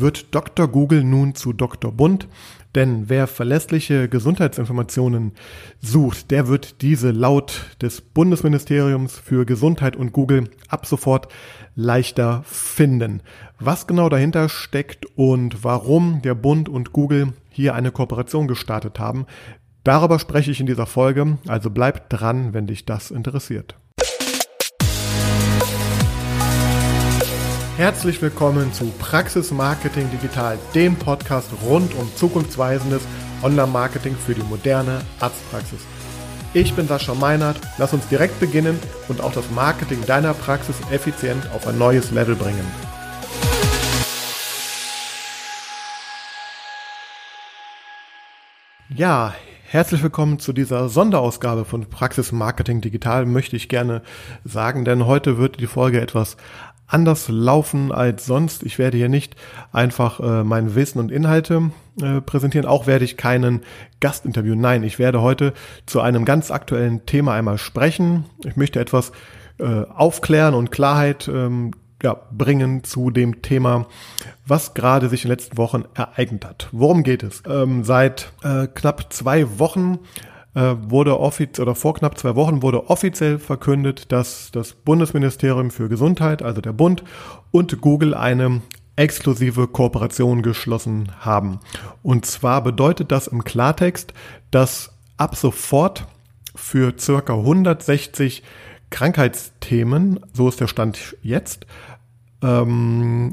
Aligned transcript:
wird 0.00 0.34
Dr. 0.34 0.68
Google 0.68 1.04
nun 1.04 1.34
zu 1.34 1.52
Dr. 1.52 1.92
Bund? 1.92 2.28
Denn 2.74 3.08
wer 3.08 3.26
verlässliche 3.26 4.08
Gesundheitsinformationen 4.08 5.32
sucht, 5.80 6.30
der 6.30 6.46
wird 6.46 6.82
diese 6.82 7.10
laut 7.10 7.76
des 7.80 8.02
Bundesministeriums 8.02 9.18
für 9.18 9.46
Gesundheit 9.46 9.96
und 9.96 10.12
Google 10.12 10.50
ab 10.68 10.84
sofort 10.84 11.28
leichter 11.74 12.42
finden. 12.44 13.22
Was 13.58 13.86
genau 13.86 14.10
dahinter 14.10 14.50
steckt 14.50 15.06
und 15.16 15.64
warum 15.64 16.20
der 16.20 16.34
Bund 16.34 16.68
und 16.68 16.92
Google 16.92 17.32
hier 17.48 17.74
eine 17.74 17.92
Kooperation 17.92 18.46
gestartet 18.46 18.98
haben, 18.98 19.24
darüber 19.82 20.18
spreche 20.18 20.50
ich 20.50 20.60
in 20.60 20.66
dieser 20.66 20.86
Folge, 20.86 21.38
also 21.48 21.70
bleib 21.70 22.10
dran, 22.10 22.52
wenn 22.52 22.66
dich 22.66 22.84
das 22.84 23.10
interessiert. 23.10 23.76
Herzlich 27.76 28.22
willkommen 28.22 28.72
zu 28.72 28.86
Praxis 28.98 29.50
Marketing 29.50 30.10
Digital, 30.10 30.58
dem 30.74 30.96
Podcast 30.96 31.50
rund 31.62 31.94
um 31.96 32.10
zukunftsweisendes 32.16 33.02
Online-Marketing 33.42 34.16
für 34.16 34.34
die 34.34 34.42
moderne 34.44 35.02
Arztpraxis. 35.20 35.80
Ich 36.54 36.72
bin 36.72 36.88
Sascha 36.88 37.12
Meinert, 37.12 37.60
lass 37.76 37.92
uns 37.92 38.08
direkt 38.08 38.40
beginnen 38.40 38.78
und 39.08 39.20
auch 39.20 39.32
das 39.32 39.50
Marketing 39.50 40.02
deiner 40.06 40.32
Praxis 40.32 40.76
effizient 40.90 41.50
auf 41.54 41.66
ein 41.66 41.76
neues 41.76 42.12
Level 42.12 42.34
bringen. 42.34 42.64
Ja, 48.88 49.34
Herzlich 49.68 50.00
willkommen 50.04 50.38
zu 50.38 50.52
dieser 50.52 50.88
Sonderausgabe 50.88 51.64
von 51.64 51.90
Praxis 51.90 52.30
Marketing 52.30 52.80
Digital, 52.80 53.26
möchte 53.26 53.56
ich 53.56 53.68
gerne 53.68 54.00
sagen, 54.44 54.84
denn 54.84 55.06
heute 55.06 55.38
wird 55.38 55.58
die 55.58 55.66
Folge 55.66 56.00
etwas 56.00 56.36
anders 56.86 57.28
laufen 57.28 57.92
als 57.92 58.26
sonst. 58.26 58.62
Ich 58.62 58.78
werde 58.78 58.96
hier 58.96 59.08
nicht 59.08 59.36
einfach 59.72 60.20
äh, 60.20 60.44
mein 60.44 60.74
Wissen 60.74 60.98
und 60.98 61.10
Inhalte 61.10 61.70
äh, 62.00 62.20
präsentieren. 62.20 62.66
Auch 62.66 62.86
werde 62.86 63.04
ich 63.04 63.16
keinen 63.16 63.62
Gast 64.00 64.24
interviewen. 64.24 64.60
Nein, 64.60 64.82
ich 64.82 64.98
werde 64.98 65.22
heute 65.22 65.52
zu 65.86 66.00
einem 66.00 66.24
ganz 66.24 66.50
aktuellen 66.50 67.06
Thema 67.06 67.34
einmal 67.34 67.58
sprechen. 67.58 68.24
Ich 68.44 68.56
möchte 68.56 68.80
etwas 68.80 69.12
äh, 69.58 69.82
aufklären 69.94 70.54
und 70.54 70.70
Klarheit 70.70 71.28
ähm, 71.28 71.72
ja, 72.02 72.16
bringen 72.30 72.84
zu 72.84 73.10
dem 73.10 73.42
Thema, 73.42 73.86
was 74.46 74.74
gerade 74.74 75.08
sich 75.08 75.24
in 75.24 75.28
den 75.28 75.38
letzten 75.38 75.56
Wochen 75.56 75.84
ereignet 75.94 76.44
hat. 76.44 76.68
Worum 76.72 77.02
geht 77.02 77.22
es? 77.22 77.42
Ähm, 77.48 77.84
seit 77.84 78.32
äh, 78.42 78.66
knapp 78.66 79.12
zwei 79.12 79.58
Wochen 79.58 79.98
wurde 80.60 81.20
offiziell 81.20 81.66
oder 81.66 81.74
vor 81.74 81.94
knapp 81.94 82.16
zwei 82.18 82.34
Wochen 82.34 82.62
wurde 82.62 82.88
offiziell 82.88 83.38
verkündet, 83.38 84.10
dass 84.10 84.50
das 84.52 84.72
Bundesministerium 84.72 85.70
für 85.70 85.88
Gesundheit, 85.88 86.42
also 86.42 86.60
der 86.62 86.72
Bund 86.72 87.04
und 87.50 87.80
Google 87.80 88.14
eine 88.14 88.62
exklusive 88.96 89.68
Kooperation 89.68 90.40
geschlossen 90.40 91.12
haben. 91.20 91.60
Und 92.02 92.24
zwar 92.24 92.62
bedeutet 92.62 93.12
das 93.12 93.26
im 93.26 93.44
Klartext, 93.44 94.14
dass 94.50 94.92
ab 95.18 95.36
sofort 95.36 96.06
für 96.54 96.94
circa 96.98 97.34
160 97.34 98.42
Krankheitsthemen, 98.88 100.20
so 100.32 100.48
ist 100.48 100.60
der 100.60 100.68
Stand 100.68 101.16
jetzt, 101.22 101.66
ähm, 102.42 103.32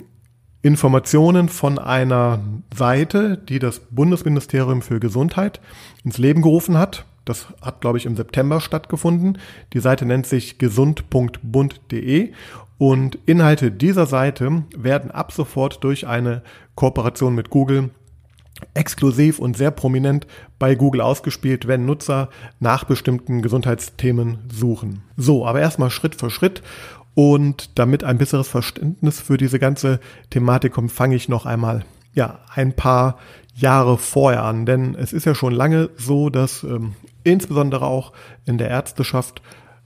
Informationen 0.62 1.50
von 1.50 1.80
einer 1.80 2.40
Seite, 2.74 3.38
die 3.38 3.60
das 3.60 3.80
Bundesministerium 3.80 4.82
für 4.82 5.00
Gesundheit 5.00 5.62
ins 6.04 6.18
Leben 6.18 6.42
gerufen 6.42 6.78
hat, 6.78 7.06
das 7.26 7.48
hat, 7.62 7.82
glaube 7.82 7.98
ich, 7.98 8.06
im 8.06 8.16
September 8.16 8.60
stattgefunden. 8.60 9.38
Die 9.74 9.80
Seite 9.80 10.06
nennt 10.06 10.26
sich 10.28 10.58
gesund.bund.de 10.58 12.34
und 12.78 13.18
Inhalte 13.26 13.72
dieser 13.72 14.06
Seite 14.06 14.64
werden 14.76 15.12
ab 15.12 15.32
sofort 15.32 15.84
durch 15.84 16.08
eine 16.08 16.42
Kooperation 16.76 17.36
mit 17.36 17.50
Google 17.50 17.92
exklusiv 18.74 19.40
und 19.40 19.58
sehr 19.58 19.72
prominent 19.72 20.28
bei 20.60 20.76
Google 20.76 21.02
ausgespielt, 21.02 21.68
wenn 21.68 21.86
Nutzer 21.86 22.30
nach 22.60 22.84
bestimmten 22.84 23.42
Gesundheitsthemen 23.42 24.40
suchen. 24.52 25.02
So, 25.18 25.46
aber 25.46 25.60
erstmal 25.60 25.90
Schritt 25.90 26.16
für 26.16 26.30
Schritt 26.30 26.62
und 27.16 27.78
damit 27.78 28.04
ein 28.04 28.18
besseres 28.18 28.48
Verständnis 28.48 29.20
für 29.20 29.38
diese 29.38 29.60
ganze 29.60 30.00
Thematik 30.30 30.74
kommt, 30.74 30.92
fange 30.92 31.16
ich 31.16 31.30
noch 31.30 31.46
einmal 31.46 31.86
ja, 32.14 32.40
ein 32.54 32.74
paar 32.74 33.18
Jahre 33.56 33.98
vorher 33.98 34.44
an. 34.44 34.66
Denn 34.66 34.96
es 34.96 35.14
ist 35.14 35.26
ja 35.26 35.36
schon 35.36 35.54
lange 35.54 35.90
so, 35.98 36.30
dass 36.30 36.64
ähm, 36.64 36.94
insbesondere 37.24 37.86
auch 37.86 38.14
in 38.46 38.58
der 38.58 38.70
Ärzteschaft 38.70 39.42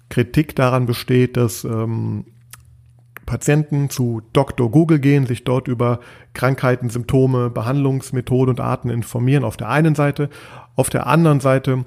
Kritik 0.09 0.55
daran 0.55 0.85
besteht, 0.85 1.37
dass 1.37 1.63
ähm, 1.63 2.25
Patienten 3.25 3.89
zu 3.89 4.21
Dr. 4.33 4.71
Google 4.71 4.99
gehen, 4.99 5.25
sich 5.25 5.43
dort 5.43 5.67
über 5.67 5.99
Krankheiten, 6.33 6.89
Symptome, 6.89 7.49
Behandlungsmethoden 7.49 8.51
und 8.55 8.59
Arten 8.61 8.89
informieren 8.89 9.43
auf 9.43 9.57
der 9.57 9.69
einen 9.69 9.95
Seite. 9.95 10.29
Auf 10.75 10.89
der 10.89 11.07
anderen 11.07 11.41
Seite 11.41 11.85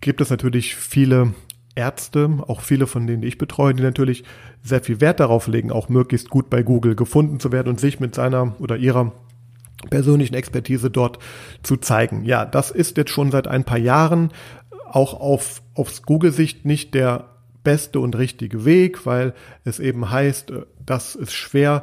gibt 0.00 0.20
es 0.20 0.28
natürlich 0.28 0.76
viele 0.76 1.32
Ärzte, 1.74 2.28
auch 2.46 2.60
viele 2.60 2.86
von 2.86 3.06
denen, 3.06 3.22
die 3.22 3.28
ich 3.28 3.38
betreue, 3.38 3.72
die 3.72 3.82
natürlich 3.82 4.24
sehr 4.62 4.82
viel 4.82 5.00
Wert 5.00 5.20
darauf 5.20 5.46
legen, 5.46 5.72
auch 5.72 5.88
möglichst 5.88 6.28
gut 6.28 6.50
bei 6.50 6.62
Google 6.62 6.94
gefunden 6.94 7.40
zu 7.40 7.50
werden 7.50 7.68
und 7.68 7.80
sich 7.80 7.98
mit 7.98 8.14
seiner 8.14 8.54
oder 8.60 8.76
ihrer 8.76 9.12
persönlichen 9.88 10.34
Expertise 10.34 10.90
dort 10.90 11.18
zu 11.62 11.76
zeigen. 11.78 12.24
Ja, 12.24 12.44
das 12.44 12.70
ist 12.70 12.98
jetzt 12.98 13.10
schon 13.10 13.30
seit 13.30 13.48
ein 13.48 13.64
paar 13.64 13.78
Jahren 13.78 14.30
auch 14.94 15.18
auf, 15.18 15.62
aufs 15.74 16.02
Google-Sicht 16.02 16.64
nicht 16.64 16.94
der 16.94 17.30
beste 17.64 18.00
und 18.00 18.16
richtige 18.16 18.64
Weg, 18.64 19.06
weil 19.06 19.34
es 19.64 19.78
eben 19.78 20.10
heißt, 20.10 20.50
äh, 20.50 20.62
dass 20.84 21.14
es 21.14 21.32
schwer 21.32 21.82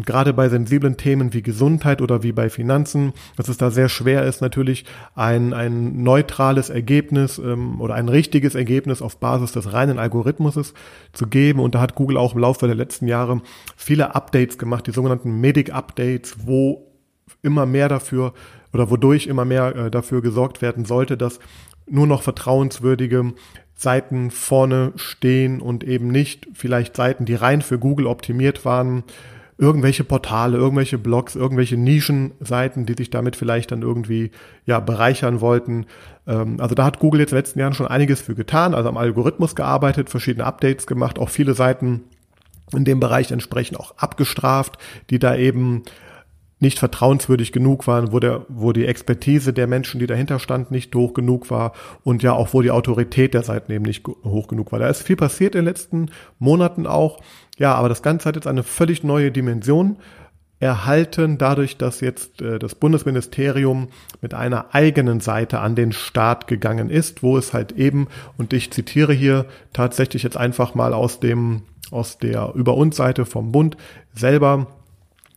und 0.00 0.06
gerade 0.06 0.32
bei 0.32 0.48
sensiblen 0.48 0.96
Themen 0.96 1.34
wie 1.34 1.42
Gesundheit 1.42 2.00
oder 2.00 2.22
wie 2.22 2.32
bei 2.32 2.48
Finanzen, 2.48 3.12
dass 3.36 3.48
es 3.48 3.58
da 3.58 3.70
sehr 3.70 3.90
schwer 3.90 4.24
ist, 4.24 4.40
natürlich 4.40 4.86
ein, 5.14 5.52
ein 5.52 6.02
neutrales 6.02 6.70
Ergebnis 6.70 7.36
ähm, 7.36 7.82
oder 7.82 7.96
ein 7.96 8.08
richtiges 8.08 8.54
Ergebnis 8.54 9.02
auf 9.02 9.18
Basis 9.18 9.52
des 9.52 9.74
reinen 9.74 9.98
Algorithmuses 9.98 10.72
zu 11.12 11.26
geben. 11.26 11.60
Und 11.60 11.74
da 11.74 11.82
hat 11.82 11.96
Google 11.96 12.16
auch 12.16 12.34
im 12.34 12.40
Laufe 12.40 12.66
der 12.66 12.76
letzten 12.76 13.08
Jahre 13.08 13.42
viele 13.76 14.14
Updates 14.14 14.56
gemacht, 14.56 14.86
die 14.86 14.92
sogenannten 14.92 15.38
Medic-Updates, 15.38 16.46
wo 16.46 16.86
immer 17.42 17.66
mehr 17.66 17.90
dafür 17.90 18.32
oder 18.72 18.88
wodurch 18.88 19.26
immer 19.26 19.44
mehr 19.44 19.76
äh, 19.76 19.90
dafür 19.90 20.22
gesorgt 20.22 20.62
werden 20.62 20.86
sollte, 20.86 21.18
dass 21.18 21.40
nur 21.90 22.06
noch 22.06 22.22
vertrauenswürdige 22.22 23.32
Seiten 23.74 24.30
vorne 24.30 24.92
stehen 24.96 25.60
und 25.60 25.84
eben 25.84 26.08
nicht 26.08 26.48
vielleicht 26.52 26.96
Seiten, 26.96 27.24
die 27.24 27.34
rein 27.34 27.62
für 27.62 27.78
Google 27.78 28.06
optimiert 28.06 28.64
waren, 28.64 29.04
irgendwelche 29.60 30.04
Portale, 30.04 30.56
irgendwelche 30.56 30.96
Blogs, 30.96 31.36
irgendwelche 31.36 31.76
Nischenseiten, 31.76 32.86
die 32.86 32.94
sich 32.94 33.10
damit 33.10 33.36
vielleicht 33.36 33.72
dann 33.72 33.82
irgendwie 33.82 34.30
ja 34.64 34.80
bereichern 34.80 35.40
wollten. 35.40 35.86
Ähm, 36.26 36.56
also 36.60 36.74
da 36.74 36.84
hat 36.84 36.98
Google 36.98 37.20
jetzt 37.20 37.32
in 37.32 37.36
den 37.36 37.42
letzten 37.42 37.60
Jahren 37.60 37.74
schon 37.74 37.86
einiges 37.86 38.22
für 38.22 38.34
getan, 38.34 38.74
also 38.74 38.88
am 38.88 38.96
Algorithmus 38.96 39.54
gearbeitet, 39.54 40.08
verschiedene 40.08 40.46
Updates 40.46 40.86
gemacht, 40.86 41.18
auch 41.18 41.28
viele 41.28 41.54
Seiten 41.54 42.04
in 42.74 42.84
dem 42.84 43.00
Bereich 43.00 43.32
entsprechend 43.32 43.78
auch 43.78 43.94
abgestraft, 43.98 44.78
die 45.10 45.18
da 45.18 45.36
eben 45.36 45.82
nicht 46.60 46.78
vertrauenswürdig 46.78 47.52
genug 47.52 47.86
waren, 47.86 48.12
wo, 48.12 48.20
der, 48.20 48.44
wo 48.48 48.72
die 48.72 48.86
Expertise 48.86 49.52
der 49.52 49.66
Menschen, 49.66 49.98
die 49.98 50.06
dahinter 50.06 50.38
stand, 50.38 50.70
nicht 50.70 50.94
hoch 50.94 51.14
genug 51.14 51.50
war 51.50 51.72
und 52.04 52.22
ja 52.22 52.34
auch, 52.34 52.52
wo 52.52 52.62
die 52.62 52.70
Autorität 52.70 53.34
der 53.34 53.42
Seiten 53.42 53.72
eben 53.72 53.84
nicht 53.84 54.06
hoch 54.06 54.46
genug 54.46 54.70
war. 54.70 54.78
Da 54.78 54.88
ist 54.88 55.02
viel 55.02 55.16
passiert 55.16 55.54
in 55.54 55.60
den 55.60 55.64
letzten 55.64 56.10
Monaten 56.38 56.86
auch. 56.86 57.20
Ja, 57.58 57.74
aber 57.74 57.88
das 57.88 58.02
Ganze 58.02 58.28
hat 58.28 58.36
jetzt 58.36 58.46
eine 58.46 58.62
völlig 58.62 59.02
neue 59.02 59.32
Dimension 59.32 59.96
erhalten, 60.60 61.38
dadurch, 61.38 61.78
dass 61.78 62.02
jetzt 62.02 62.42
äh, 62.42 62.58
das 62.58 62.74
Bundesministerium 62.74 63.88
mit 64.20 64.34
einer 64.34 64.74
eigenen 64.74 65.20
Seite 65.20 65.60
an 65.60 65.74
den 65.74 65.92
Start 65.92 66.46
gegangen 66.46 66.90
ist, 66.90 67.22
wo 67.22 67.38
es 67.38 67.54
halt 67.54 67.72
eben, 67.72 68.08
und 68.36 68.52
ich 68.52 68.70
zitiere 68.70 69.14
hier 69.14 69.46
tatsächlich 69.72 70.22
jetzt 70.22 70.36
einfach 70.36 70.74
mal 70.74 70.92
aus 70.92 71.18
dem, 71.18 71.62
aus 71.90 72.18
der 72.18 72.52
Über 72.54 72.76
uns 72.76 72.96
Seite 72.96 73.24
vom 73.24 73.52
Bund 73.52 73.78
selber, 74.12 74.66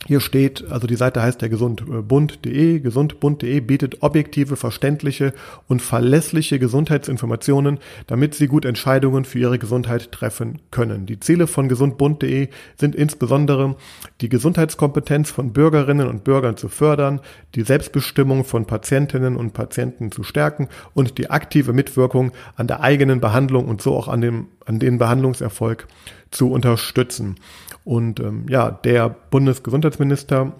hier 0.05 0.19
steht, 0.19 0.69
also 0.69 0.85
die 0.85 0.97
Seite 0.97 1.21
heißt 1.21 1.41
ja 1.41 1.47
gesundbund.de. 1.47 2.79
Gesundbund.de 2.79 3.59
bietet 3.61 4.03
objektive, 4.03 4.57
verständliche 4.57 5.33
und 5.69 5.81
verlässliche 5.81 6.59
Gesundheitsinformationen, 6.59 7.79
damit 8.07 8.35
Sie 8.35 8.47
gut 8.47 8.65
Entscheidungen 8.65 9.23
für 9.23 9.39
Ihre 9.39 9.59
Gesundheit 9.59 10.11
treffen 10.11 10.59
können. 10.71 11.05
Die 11.05 11.19
Ziele 11.21 11.47
von 11.47 11.69
gesundbund.de 11.69 12.49
sind 12.75 12.95
insbesondere 12.95 13.77
die 14.19 14.27
Gesundheitskompetenz 14.27 15.31
von 15.31 15.53
Bürgerinnen 15.53 16.07
und 16.07 16.25
Bürgern 16.25 16.57
zu 16.57 16.67
fördern, 16.67 17.21
die 17.55 17.61
Selbstbestimmung 17.61 18.43
von 18.43 18.65
Patientinnen 18.65 19.37
und 19.37 19.53
Patienten 19.53 20.11
zu 20.11 20.23
stärken 20.23 20.67
und 20.93 21.17
die 21.17 21.29
aktive 21.29 21.71
Mitwirkung 21.71 22.33
an 22.57 22.67
der 22.67 22.81
eigenen 22.81 23.21
Behandlung 23.21 23.69
und 23.69 23.81
so 23.81 23.95
auch 23.95 24.09
an 24.09 24.19
dem, 24.19 24.47
an 24.65 24.79
den 24.79 24.97
Behandlungserfolg 24.97 25.87
zu 26.33 26.51
unterstützen. 26.51 27.35
Und 27.83 28.19
ähm, 28.19 28.45
ja, 28.49 28.71
der 28.71 29.09
Bundesgesundheitsminister 29.09 30.53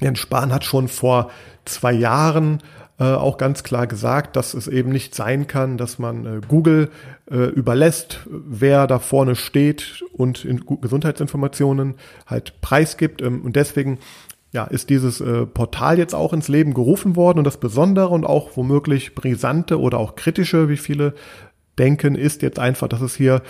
Jens 0.00 0.18
Spahn 0.18 0.52
hat 0.52 0.64
schon 0.64 0.88
vor 0.88 1.30
zwei 1.64 1.92
Jahren 1.92 2.62
äh, 2.98 3.04
auch 3.04 3.38
ganz 3.38 3.62
klar 3.62 3.86
gesagt, 3.86 4.36
dass 4.36 4.54
es 4.54 4.68
eben 4.68 4.90
nicht 4.90 5.14
sein 5.14 5.46
kann, 5.46 5.76
dass 5.76 5.98
man 5.98 6.26
äh, 6.26 6.40
Google 6.46 6.90
äh, 7.30 7.36
überlässt, 7.36 8.20
wer 8.30 8.86
da 8.86 8.98
vorne 8.98 9.36
steht 9.36 10.04
und 10.12 10.44
in 10.44 10.64
Gesundheitsinformationen 10.80 11.94
halt 12.26 12.60
preisgibt. 12.60 13.22
Ähm, 13.22 13.42
und 13.42 13.56
deswegen 13.56 13.98
ja, 14.52 14.64
ist 14.64 14.88
dieses 14.88 15.20
äh, 15.20 15.44
Portal 15.44 15.98
jetzt 15.98 16.14
auch 16.14 16.32
ins 16.32 16.48
Leben 16.48 16.72
gerufen 16.72 17.16
worden 17.16 17.38
und 17.38 17.44
das 17.44 17.58
Besondere 17.58 18.08
und 18.08 18.24
auch 18.24 18.56
womöglich 18.56 19.14
brisante 19.14 19.78
oder 19.78 19.98
auch 19.98 20.14
kritische, 20.14 20.68
wie 20.68 20.78
viele 20.78 21.14
denken, 21.78 22.14
ist 22.14 22.42
jetzt 22.42 22.58
einfach, 22.58 22.88
dass 22.88 23.00
es 23.00 23.14
hier 23.14 23.42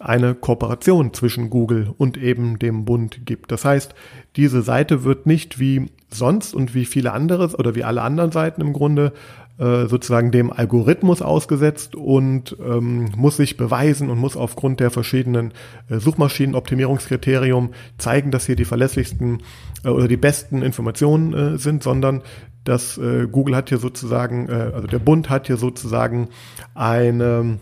eine 0.00 0.34
Kooperation 0.34 1.12
zwischen 1.12 1.50
Google 1.50 1.92
und 1.96 2.16
eben 2.16 2.58
dem 2.58 2.84
Bund 2.84 3.26
gibt. 3.26 3.52
Das 3.52 3.64
heißt, 3.64 3.94
diese 4.36 4.62
Seite 4.62 5.04
wird 5.04 5.26
nicht 5.26 5.58
wie 5.58 5.90
sonst 6.08 6.54
und 6.54 6.74
wie 6.74 6.86
viele 6.86 7.12
andere 7.12 7.54
oder 7.56 7.74
wie 7.74 7.84
alle 7.84 8.02
anderen 8.02 8.32
Seiten 8.32 8.60
im 8.62 8.72
Grunde 8.72 9.12
äh, 9.58 9.86
sozusagen 9.88 10.30
dem 10.30 10.50
Algorithmus 10.50 11.20
ausgesetzt 11.20 11.94
und 11.94 12.56
ähm, 12.64 13.10
muss 13.14 13.36
sich 13.36 13.58
beweisen 13.58 14.08
und 14.08 14.18
muss 14.18 14.36
aufgrund 14.36 14.80
der 14.80 14.90
verschiedenen 14.90 15.52
äh, 15.90 15.98
Suchmaschinenoptimierungskriterien 15.98 17.68
zeigen, 17.98 18.30
dass 18.30 18.46
hier 18.46 18.56
die 18.56 18.64
verlässlichsten 18.64 19.42
äh, 19.84 19.88
oder 19.90 20.08
die 20.08 20.16
besten 20.16 20.62
Informationen 20.62 21.34
äh, 21.34 21.58
sind, 21.58 21.82
sondern 21.82 22.22
dass 22.64 22.96
äh, 22.96 23.26
Google 23.30 23.54
hat 23.54 23.68
hier 23.68 23.78
sozusagen, 23.78 24.50
also 24.50 24.86
der 24.86 24.98
Bund 24.98 25.30
hat 25.30 25.46
hier 25.46 25.56
sozusagen 25.56 26.28
eine 26.74 27.58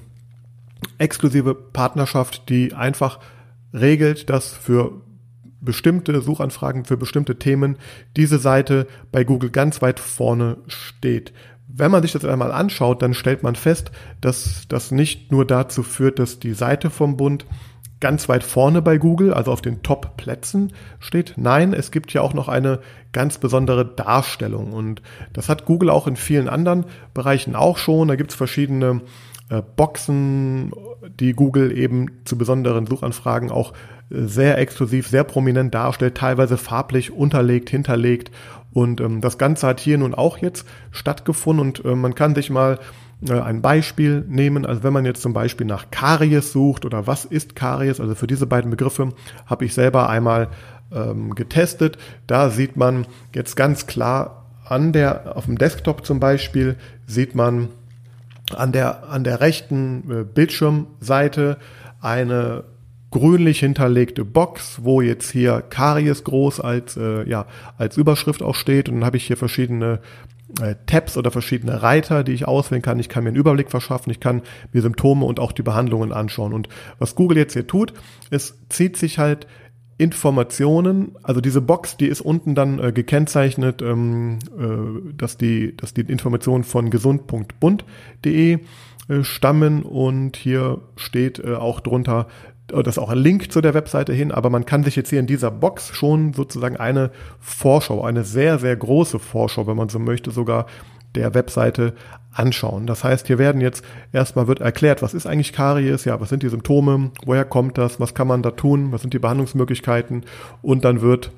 exklusive 0.98 1.54
Partnerschaft, 1.54 2.48
die 2.48 2.74
einfach 2.74 3.20
regelt, 3.72 4.30
dass 4.30 4.52
für 4.52 5.00
bestimmte 5.60 6.20
Suchanfragen, 6.20 6.84
für 6.84 6.96
bestimmte 6.96 7.38
Themen 7.38 7.76
diese 8.16 8.38
Seite 8.38 8.86
bei 9.10 9.24
Google 9.24 9.50
ganz 9.50 9.82
weit 9.82 10.00
vorne 10.00 10.58
steht. 10.68 11.32
Wenn 11.66 11.90
man 11.90 12.02
sich 12.02 12.12
das 12.12 12.24
einmal 12.24 12.52
anschaut, 12.52 13.02
dann 13.02 13.12
stellt 13.12 13.42
man 13.42 13.54
fest, 13.54 13.90
dass 14.20 14.66
das 14.68 14.90
nicht 14.90 15.32
nur 15.32 15.44
dazu 15.44 15.82
führt, 15.82 16.18
dass 16.18 16.38
die 16.38 16.54
Seite 16.54 16.90
vom 16.90 17.16
Bund 17.16 17.44
ganz 18.00 18.28
weit 18.28 18.44
vorne 18.44 18.80
bei 18.80 18.96
Google, 18.96 19.34
also 19.34 19.52
auf 19.52 19.60
den 19.60 19.82
Top-Plätzen 19.82 20.72
steht. 21.00 21.34
Nein, 21.36 21.72
es 21.72 21.90
gibt 21.90 22.12
ja 22.12 22.22
auch 22.22 22.32
noch 22.32 22.48
eine 22.48 22.78
ganz 23.12 23.38
besondere 23.38 23.84
Darstellung. 23.84 24.72
Und 24.72 25.02
das 25.32 25.48
hat 25.48 25.64
Google 25.64 25.90
auch 25.90 26.06
in 26.06 26.16
vielen 26.16 26.48
anderen 26.48 26.84
Bereichen 27.12 27.56
auch 27.56 27.76
schon. 27.76 28.08
Da 28.08 28.16
gibt 28.16 28.30
es 28.30 28.36
verschiedene 28.36 29.02
äh, 29.50 29.62
Boxen, 29.76 30.72
die 31.20 31.32
Google 31.32 31.76
eben 31.76 32.24
zu 32.24 32.36
besonderen 32.36 32.86
Suchanfragen 32.86 33.50
auch 33.50 33.72
äh, 34.10 34.22
sehr 34.22 34.58
exklusiv, 34.58 35.08
sehr 35.08 35.24
prominent 35.24 35.74
darstellt, 35.74 36.16
teilweise 36.16 36.56
farblich 36.56 37.12
unterlegt, 37.12 37.70
hinterlegt. 37.70 38.30
Und 38.72 39.00
ähm, 39.00 39.20
das 39.20 39.38
Ganze 39.38 39.66
hat 39.66 39.80
hier 39.80 39.98
nun 39.98 40.14
auch 40.14 40.38
jetzt 40.38 40.66
stattgefunden 40.90 41.66
und 41.66 41.84
äh, 41.84 41.94
man 41.94 42.14
kann 42.14 42.34
sich 42.34 42.50
mal 42.50 42.78
äh, 43.26 43.40
ein 43.40 43.62
Beispiel 43.62 44.24
nehmen. 44.28 44.66
Also 44.66 44.82
wenn 44.82 44.92
man 44.92 45.06
jetzt 45.06 45.22
zum 45.22 45.32
Beispiel 45.32 45.66
nach 45.66 45.90
Karies 45.90 46.52
sucht 46.52 46.84
oder 46.84 47.06
was 47.06 47.24
ist 47.24 47.56
Karies, 47.56 48.00
also 48.00 48.14
für 48.14 48.26
diese 48.26 48.46
beiden 48.46 48.70
Begriffe 48.70 49.10
habe 49.46 49.64
ich 49.64 49.74
selber 49.74 50.08
einmal 50.08 50.48
ähm, 50.92 51.34
getestet. 51.34 51.98
Da 52.26 52.50
sieht 52.50 52.76
man 52.76 53.06
jetzt 53.34 53.56
ganz 53.56 53.86
klar 53.86 54.46
an 54.64 54.92
der, 54.92 55.36
auf 55.36 55.46
dem 55.46 55.56
Desktop 55.56 56.04
zum 56.04 56.20
Beispiel, 56.20 56.76
sieht 57.06 57.34
man 57.34 57.68
an 58.54 58.72
der, 58.72 59.08
an 59.08 59.24
der 59.24 59.40
rechten 59.40 60.10
äh, 60.10 60.24
Bildschirmseite 60.24 61.58
eine 62.00 62.64
grünlich 63.10 63.60
hinterlegte 63.60 64.24
Box, 64.24 64.80
wo 64.82 65.00
jetzt 65.00 65.30
hier 65.30 65.62
Karies 65.62 66.24
groß 66.24 66.60
als, 66.60 66.96
äh, 66.96 67.28
ja, 67.28 67.46
als 67.78 67.96
Überschrift 67.96 68.42
auch 68.42 68.54
steht. 68.54 68.88
Und 68.88 68.96
dann 68.96 69.04
habe 69.04 69.16
ich 69.16 69.26
hier 69.26 69.36
verschiedene 69.36 70.00
äh, 70.60 70.74
Tabs 70.86 71.16
oder 71.16 71.30
verschiedene 71.30 71.82
Reiter, 71.82 72.24
die 72.24 72.32
ich 72.32 72.46
auswählen 72.46 72.82
kann. 72.82 72.98
Ich 72.98 73.08
kann 73.08 73.24
mir 73.24 73.28
einen 73.28 73.36
Überblick 73.36 73.70
verschaffen, 73.70 74.10
ich 74.10 74.20
kann 74.20 74.42
mir 74.72 74.82
Symptome 74.82 75.24
und 75.24 75.40
auch 75.40 75.52
die 75.52 75.62
Behandlungen 75.62 76.12
anschauen. 76.12 76.52
Und 76.52 76.68
was 76.98 77.14
Google 77.14 77.38
jetzt 77.38 77.54
hier 77.54 77.66
tut, 77.66 77.94
es 78.30 78.54
zieht 78.68 78.96
sich 78.96 79.18
halt 79.18 79.46
Informationen, 79.98 81.16
also 81.24 81.40
diese 81.40 81.60
Box, 81.60 81.96
die 81.96 82.06
ist 82.06 82.20
unten 82.20 82.54
dann 82.54 82.78
äh, 82.78 82.92
gekennzeichnet, 82.92 83.82
ähm, 83.82 84.38
äh, 84.56 85.12
dass, 85.16 85.36
die, 85.36 85.76
dass 85.76 85.92
die 85.92 86.02
Informationen 86.02 86.62
von 86.62 86.88
gesund.bund.de 86.88 88.58
äh, 89.08 89.24
stammen 89.24 89.82
und 89.82 90.36
hier 90.36 90.80
steht 90.96 91.40
äh, 91.40 91.54
auch 91.54 91.80
drunter, 91.80 92.28
äh, 92.70 92.82
das 92.84 92.96
ist 92.96 93.02
auch 93.02 93.10
ein 93.10 93.18
Link 93.18 93.50
zu 93.50 93.60
der 93.60 93.74
Webseite 93.74 94.12
hin, 94.12 94.30
aber 94.30 94.50
man 94.50 94.66
kann 94.66 94.84
sich 94.84 94.94
jetzt 94.94 95.10
hier 95.10 95.18
in 95.18 95.26
dieser 95.26 95.50
Box 95.50 95.88
schon 95.88 96.32
sozusagen 96.32 96.76
eine 96.76 97.10
Vorschau, 97.40 98.04
eine 98.04 98.22
sehr, 98.22 98.60
sehr 98.60 98.76
große 98.76 99.18
Vorschau, 99.18 99.66
wenn 99.66 99.76
man 99.76 99.88
so 99.88 99.98
möchte, 99.98 100.30
sogar 100.30 100.66
der 101.14 101.34
Webseite 101.34 101.94
anschauen. 102.32 102.86
Das 102.86 103.04
heißt, 103.04 103.26
hier 103.26 103.38
werden 103.38 103.60
jetzt 103.60 103.84
erstmal 104.12 104.46
wird 104.46 104.60
erklärt, 104.60 105.02
was 105.02 105.14
ist 105.14 105.26
eigentlich 105.26 105.52
Karies, 105.52 106.04
ja, 106.04 106.20
was 106.20 106.28
sind 106.28 106.42
die 106.42 106.48
Symptome, 106.48 107.10
woher 107.24 107.44
kommt 107.44 107.78
das, 107.78 107.98
was 107.98 108.14
kann 108.14 108.28
man 108.28 108.42
da 108.42 108.52
tun, 108.52 108.92
was 108.92 109.02
sind 109.02 109.14
die 109.14 109.18
Behandlungsmöglichkeiten 109.18 110.24
und 110.62 110.84
dann 110.84 111.00
wird 111.00 111.32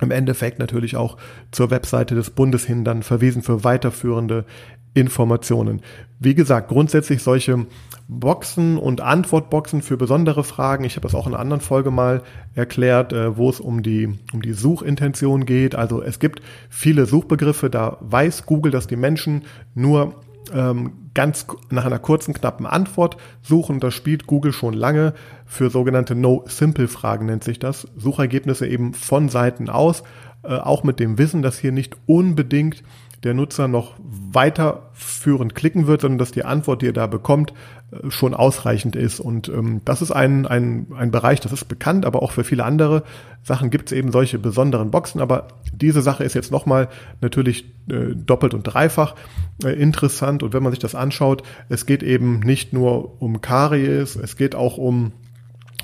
im 0.00 0.10
Endeffekt 0.10 0.58
natürlich 0.58 0.96
auch 0.96 1.16
zur 1.52 1.70
Webseite 1.70 2.14
des 2.14 2.30
Bundes 2.30 2.64
hin 2.64 2.84
dann 2.84 3.02
verwiesen 3.02 3.42
für 3.42 3.64
weiterführende 3.64 4.44
Informationen. 4.96 5.82
Wie 6.18 6.34
gesagt, 6.34 6.68
grundsätzlich 6.68 7.22
solche 7.22 7.66
Boxen 8.08 8.78
und 8.78 9.02
Antwortboxen 9.02 9.82
für 9.82 9.96
besondere 9.96 10.42
Fragen. 10.42 10.84
Ich 10.84 10.96
habe 10.96 11.06
das 11.06 11.14
auch 11.14 11.26
in 11.26 11.34
einer 11.34 11.40
anderen 11.40 11.60
Folge 11.60 11.90
mal 11.90 12.22
erklärt, 12.54 13.12
äh, 13.12 13.36
wo 13.36 13.50
es 13.50 13.60
um 13.60 13.82
die, 13.82 14.18
um 14.32 14.40
die 14.40 14.54
Suchintention 14.54 15.44
geht. 15.44 15.74
Also 15.74 16.02
es 16.02 16.18
gibt 16.18 16.40
viele 16.70 17.04
Suchbegriffe, 17.04 17.68
da 17.68 17.98
weiß 18.00 18.46
Google, 18.46 18.72
dass 18.72 18.86
die 18.86 18.96
Menschen 18.96 19.42
nur 19.74 20.14
ähm, 20.54 20.92
ganz 21.12 21.46
nach 21.70 21.84
einer 21.84 21.98
kurzen, 21.98 22.32
knappen 22.32 22.64
Antwort 22.64 23.16
suchen. 23.42 23.80
Das 23.80 23.92
spielt 23.92 24.26
Google 24.26 24.52
schon 24.52 24.74
lange 24.74 25.12
für 25.44 25.68
sogenannte 25.68 26.14
No-Simple-Fragen, 26.14 27.26
nennt 27.26 27.44
sich 27.44 27.58
das. 27.58 27.88
Suchergebnisse 27.96 28.66
eben 28.66 28.94
von 28.94 29.28
Seiten 29.28 29.68
aus, 29.68 30.04
äh, 30.42 30.54
auch 30.54 30.84
mit 30.84 31.00
dem 31.00 31.18
Wissen, 31.18 31.42
dass 31.42 31.58
hier 31.58 31.72
nicht 31.72 31.96
unbedingt 32.06 32.82
der 33.26 33.34
Nutzer 33.34 33.68
noch 33.68 33.94
weiterführend 33.98 35.54
klicken 35.54 35.86
wird, 35.86 36.00
sondern 36.00 36.18
dass 36.18 36.30
die 36.30 36.44
Antwort, 36.44 36.80
die 36.80 36.86
er 36.86 36.92
da 36.92 37.06
bekommt, 37.06 37.52
äh, 37.90 38.10
schon 38.10 38.32
ausreichend 38.32 38.96
ist. 38.96 39.20
Und 39.20 39.48
ähm, 39.48 39.82
das 39.84 40.00
ist 40.00 40.12
ein, 40.12 40.46
ein, 40.46 40.86
ein 40.96 41.10
Bereich, 41.10 41.40
das 41.40 41.52
ist 41.52 41.66
bekannt, 41.66 42.06
aber 42.06 42.22
auch 42.22 42.32
für 42.32 42.44
viele 42.44 42.64
andere 42.64 43.02
Sachen 43.42 43.70
gibt 43.70 43.90
es 43.90 43.98
eben 43.98 44.12
solche 44.12 44.38
besonderen 44.38 44.90
Boxen. 44.90 45.20
Aber 45.20 45.48
diese 45.74 46.00
Sache 46.02 46.24
ist 46.24 46.34
jetzt 46.34 46.50
nochmal 46.50 46.88
natürlich 47.20 47.66
äh, 47.90 48.14
doppelt 48.14 48.54
und 48.54 48.62
dreifach 48.62 49.14
äh, 49.64 49.70
interessant. 49.70 50.42
Und 50.42 50.54
wenn 50.54 50.62
man 50.62 50.72
sich 50.72 50.80
das 50.80 50.94
anschaut, 50.94 51.42
es 51.68 51.84
geht 51.84 52.02
eben 52.02 52.40
nicht 52.40 52.72
nur 52.72 53.20
um 53.20 53.40
Karies, 53.40 54.16
es 54.16 54.36
geht 54.36 54.54
auch 54.54 54.78
um 54.78 55.12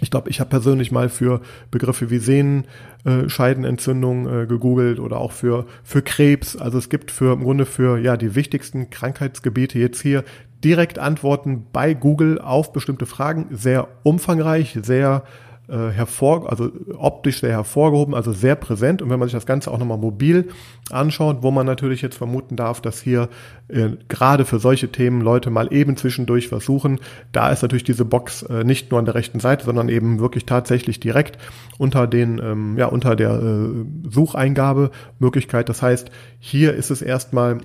ich 0.02 0.10
glaube, 0.10 0.28
ich 0.30 0.40
habe 0.40 0.50
persönlich 0.50 0.90
mal 0.90 1.08
für 1.08 1.40
Begriffe 1.70 2.10
wie 2.10 2.18
Sehenscheidenentzündung 2.18 4.42
äh, 4.42 4.46
gegoogelt 4.46 4.98
oder 4.98 5.18
auch 5.18 5.30
für, 5.32 5.66
für 5.84 6.02
Krebs. 6.02 6.56
Also 6.56 6.78
es 6.78 6.88
gibt 6.88 7.12
für 7.12 7.32
im 7.32 7.44
Grunde 7.44 7.66
für 7.66 7.98
ja 7.98 8.16
die 8.16 8.34
wichtigsten 8.34 8.90
Krankheitsgebiete 8.90 9.78
jetzt 9.78 10.02
hier 10.02 10.24
direkt 10.64 10.98
Antworten 10.98 11.66
bei 11.72 11.94
Google 11.94 12.40
auf 12.40 12.72
bestimmte 12.72 13.06
Fragen. 13.06 13.46
Sehr 13.50 13.86
umfangreich, 14.02 14.76
sehr 14.82 15.22
äh, 15.72 15.90
hervor, 15.90 16.50
also 16.50 16.70
optisch 16.98 17.40
sehr 17.40 17.50
hervorgehoben, 17.50 18.14
also 18.14 18.32
sehr 18.32 18.56
präsent. 18.56 19.00
Und 19.00 19.08
wenn 19.08 19.18
man 19.18 19.28
sich 19.28 19.34
das 19.34 19.46
Ganze 19.46 19.70
auch 19.70 19.78
nochmal 19.78 19.96
mobil 19.96 20.50
anschaut, 20.90 21.38
wo 21.40 21.50
man 21.50 21.64
natürlich 21.64 22.02
jetzt 22.02 22.16
vermuten 22.16 22.56
darf, 22.56 22.82
dass 22.82 23.00
hier 23.00 23.30
äh, 23.68 23.90
gerade 24.08 24.44
für 24.44 24.58
solche 24.58 24.92
Themen 24.92 25.22
Leute 25.22 25.48
mal 25.48 25.72
eben 25.72 25.96
zwischendurch 25.96 26.48
versuchen, 26.48 27.00
da 27.32 27.50
ist 27.50 27.62
natürlich 27.62 27.84
diese 27.84 28.04
Box 28.04 28.42
äh, 28.42 28.64
nicht 28.64 28.90
nur 28.90 29.00
an 29.00 29.06
der 29.06 29.14
rechten 29.14 29.40
Seite, 29.40 29.64
sondern 29.64 29.88
eben 29.88 30.20
wirklich 30.20 30.44
tatsächlich 30.44 31.00
direkt 31.00 31.38
unter 31.78 32.06
den, 32.06 32.38
ähm, 32.38 32.76
ja, 32.76 32.86
unter 32.86 33.16
der 33.16 33.30
äh, 33.30 34.10
Sucheingabemöglichkeit. 34.10 35.70
Das 35.70 35.80
heißt, 35.80 36.10
hier 36.38 36.74
ist 36.74 36.90
es 36.90 37.00
erstmal 37.00 37.58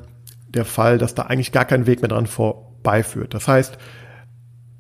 der 0.48 0.66
Fall, 0.66 0.98
dass 0.98 1.14
da 1.14 1.24
eigentlich 1.24 1.52
gar 1.52 1.66
kein 1.66 1.88
Weg 1.88 2.02
mehr 2.02 2.10
dran 2.10 2.26
vorbeiführt. 2.26 3.34
Das 3.34 3.50
heißt, 3.50 3.78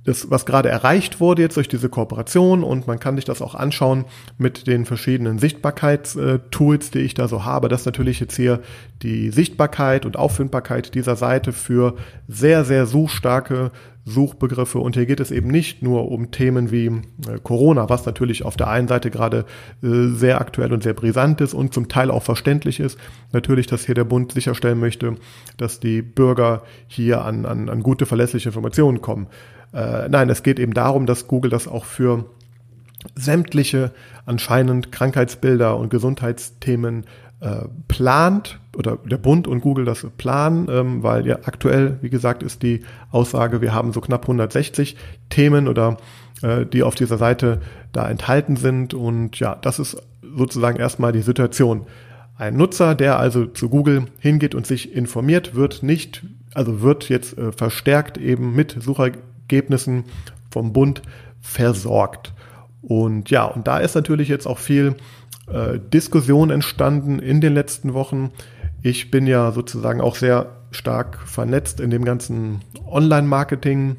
das, 0.08 0.32
was 0.32 0.46
gerade 0.46 0.70
erreicht 0.70 1.20
wurde 1.20 1.42
jetzt 1.42 1.58
durch 1.58 1.68
diese 1.68 1.90
Kooperation 1.90 2.64
und 2.64 2.88
man 2.88 2.98
kann 2.98 3.18
sich 3.18 3.26
das 3.26 3.42
auch 3.42 3.56
anschauen 3.56 4.06
mit 4.38 4.66
den 4.66 4.86
verschiedenen 4.86 5.38
Sichtbarkeitstools, 5.38 6.92
die 6.92 7.00
ich 7.00 7.14
da 7.14 7.28
so 7.28 7.44
habe. 7.44 7.68
Das 7.68 7.82
ist 7.82 7.88
natürlich 7.88 8.22
jetzt 8.22 8.38
hier 8.38 8.62
die 9.04 9.32
Sichtbarkeit 9.32 10.06
und 10.06 10.16
Auffindbarkeit 10.16 10.96
dieser 10.96 11.18
Seite 11.18 11.52
für 11.52 11.96
sehr, 12.30 12.64
sehr 12.64 12.86
suchstarke 12.86 13.72
Suchbegriffe. 14.06 14.80
Und 14.80 14.96
hier 14.96 15.06
geht 15.06 15.20
es 15.20 15.32
eben 15.32 15.50
nicht 15.50 15.84
nur 15.84 16.10
um 16.10 16.32
Themen 16.32 16.72
wie 16.72 16.86
äh, 16.86 17.40
Corona, 17.44 17.90
was 17.90 18.06
natürlich 18.06 18.46
auf 18.46 18.56
der 18.56 18.70
einen 18.70 18.88
Seite 18.88 19.12
gerade 19.12 19.46
äh, 19.84 20.08
sehr 20.08 20.40
aktuell 20.40 20.72
und 20.72 20.82
sehr 20.82 20.94
brisant 20.94 21.42
ist 21.42 21.54
und 21.54 21.74
zum 21.74 21.90
Teil 21.90 22.10
auch 22.10 22.24
verständlich 22.24 22.80
ist. 22.80 22.98
Natürlich, 23.34 23.68
dass 23.68 23.86
hier 23.86 23.96
der 23.96 24.06
Bund 24.06 24.32
sicherstellen 24.32 24.80
möchte, 24.80 25.16
dass 25.58 25.82
die 25.82 26.02
Bürger 26.02 26.64
hier 26.88 27.26
an, 27.26 27.46
an, 27.46 27.68
an 27.68 27.84
gute, 27.84 28.06
verlässliche 28.06 28.48
Informationen 28.48 29.02
kommen. 29.02 29.28
Äh, 29.74 30.10
nein, 30.10 30.30
es 30.30 30.44
geht 30.44 30.60
eben 30.60 30.74
darum, 30.74 31.06
dass 31.06 31.28
Google 31.28 31.52
das 31.52 31.68
auch 31.68 31.86
für 31.86 32.26
sämtliche 33.16 33.92
anscheinend 34.26 34.92
Krankheitsbilder 34.92 35.78
und 35.78 35.90
Gesundheitsthemen 35.90 37.06
äh, 37.40 37.66
plant 37.88 38.60
oder 38.76 38.98
der 39.06 39.18
Bund 39.18 39.48
und 39.48 39.62
Google 39.62 39.86
das 39.86 40.06
planen, 40.18 40.68
ähm, 40.70 41.04
weil 41.04 41.26
ja 41.28 41.40
aktuell, 41.44 41.98
wie 42.02 42.10
gesagt, 42.10 42.44
ist 42.44 42.64
die 42.64 42.82
Aussage, 43.12 43.62
wir 43.62 43.74
haben 43.74 43.94
so 43.94 44.02
knapp 44.02 44.24
160 44.24 44.96
Themen 45.30 45.68
oder 45.68 45.98
äh, 46.42 46.66
die 46.66 46.84
auf 46.84 46.96
dieser 46.96 47.18
Seite 47.18 47.62
da 47.92 48.10
enthalten 48.10 48.56
sind 48.56 48.94
und 48.94 49.40
ja, 49.40 49.56
das 49.56 49.80
ist 49.80 49.98
sozusagen 50.36 50.78
erstmal 50.78 51.12
die 51.12 51.22
Situation. 51.22 51.86
Ein 52.38 52.56
Nutzer, 52.56 52.94
der 52.94 53.20
also 53.20 53.46
zu 53.46 53.70
Google 53.70 54.06
hingeht 54.20 54.54
und 54.54 54.68
sich 54.68 54.96
informiert, 54.96 55.56
wird 55.56 55.82
nicht, 55.82 56.24
also 56.54 56.82
wird 56.82 57.10
jetzt 57.10 57.38
äh, 57.38 57.52
verstärkt 57.52 58.18
eben 58.18 58.56
mit 58.56 58.76
Suchergebnissen 59.48 60.06
vom 60.52 60.74
Bund 60.74 61.02
versorgt. 61.42 62.34
Und 62.82 63.30
ja, 63.30 63.46
und 63.46 63.68
da 63.68 63.80
ist 63.80 63.96
natürlich 63.96 64.28
jetzt 64.28 64.46
auch 64.46 64.60
viel 64.60 64.96
äh, 65.52 65.80
Diskussion 65.80 66.50
entstanden 66.50 67.20
in 67.20 67.42
den 67.42 67.54
letzten 67.54 67.94
Wochen. 67.94 68.32
Ich 68.82 69.12
bin 69.12 69.28
ja 69.28 69.52
sozusagen 69.52 70.02
auch 70.02 70.16
sehr 70.16 70.48
stark 70.72 71.20
vernetzt 71.26 71.80
in 71.80 71.90
dem 71.90 72.06
ganzen 72.06 72.62
Online-Marketing, 72.86 73.98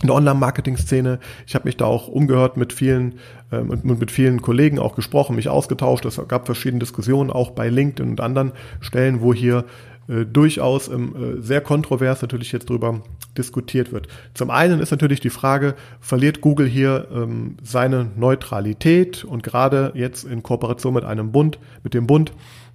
in 0.00 0.06
der 0.06 0.16
Online-Marketing-Szene. 0.16 1.18
Ich 1.46 1.54
habe 1.54 1.66
mich 1.66 1.76
da 1.76 1.84
auch 1.84 2.08
umgehört 2.08 2.56
mit 2.56 2.72
vielen 2.72 3.18
ähm, 3.52 3.70
und 3.70 3.84
mit 3.84 4.10
vielen 4.10 4.40
Kollegen 4.42 4.78
auch 4.78 4.94
gesprochen, 4.94 5.36
mich 5.36 5.48
ausgetauscht. 5.48 6.04
Es 6.04 6.20
gab 6.26 6.46
verschiedene 6.46 6.80
Diskussionen 6.80 7.30
auch 7.30 7.50
bei 7.50 7.68
LinkedIn 7.68 8.10
und 8.10 8.20
anderen 8.20 8.52
Stellen, 8.80 9.20
wo 9.20 9.34
hier 9.34 9.64
äh, 10.08 10.24
durchaus 10.24 10.88
ähm, 10.88 11.14
äh, 11.14 11.40
sehr 11.40 11.60
kontrovers 11.60 12.22
natürlich 12.22 12.52
jetzt 12.52 12.68
drüber 12.68 13.02
diskutiert 13.36 13.92
wird. 13.92 14.08
Zum 14.34 14.50
einen 14.50 14.80
ist 14.80 14.90
natürlich 14.90 15.20
die 15.20 15.30
Frage, 15.30 15.74
verliert 16.00 16.40
Google 16.40 16.66
hier 16.66 17.08
ähm, 17.12 17.56
seine 17.62 18.10
Neutralität 18.16 19.24
und 19.24 19.42
gerade 19.42 19.92
jetzt 19.94 20.24
in 20.24 20.42
Kooperation 20.42 20.94
mit 20.94 21.04
einem 21.04 21.32
Bund, 21.32 21.58
mit 21.84 21.94
dem 21.94 22.06
Bund, 22.06 22.32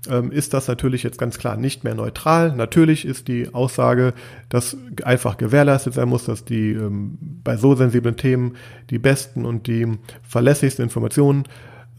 ähm, 0.10 0.32
ist 0.32 0.53
das 0.53 0.67
natürlich 0.67 1.03
jetzt 1.03 1.17
ganz 1.17 1.38
klar 1.38 1.58
nicht 1.58 1.84
mehr 1.84 1.96
neutral. 1.96 2.55
Natürlich 2.55 3.05
ist 3.05 3.27
die 3.27 3.53
Aussage, 3.53 4.13
dass 4.50 4.77
einfach 5.03 5.38
gewährleistet 5.38 5.94
sein 5.94 6.10
muss, 6.10 6.25
dass 6.25 6.46
die 6.46 6.72
ähm, 6.72 7.17
bei 7.44 7.58
so 7.58 7.75
sensiblen 7.75 8.17
Themen 8.17 8.55
die 8.89 9.00
besten 9.00 9.46
und 9.46 9.67
die 9.67 9.88
verlässlichsten 10.24 10.84
Informationen 10.84 11.44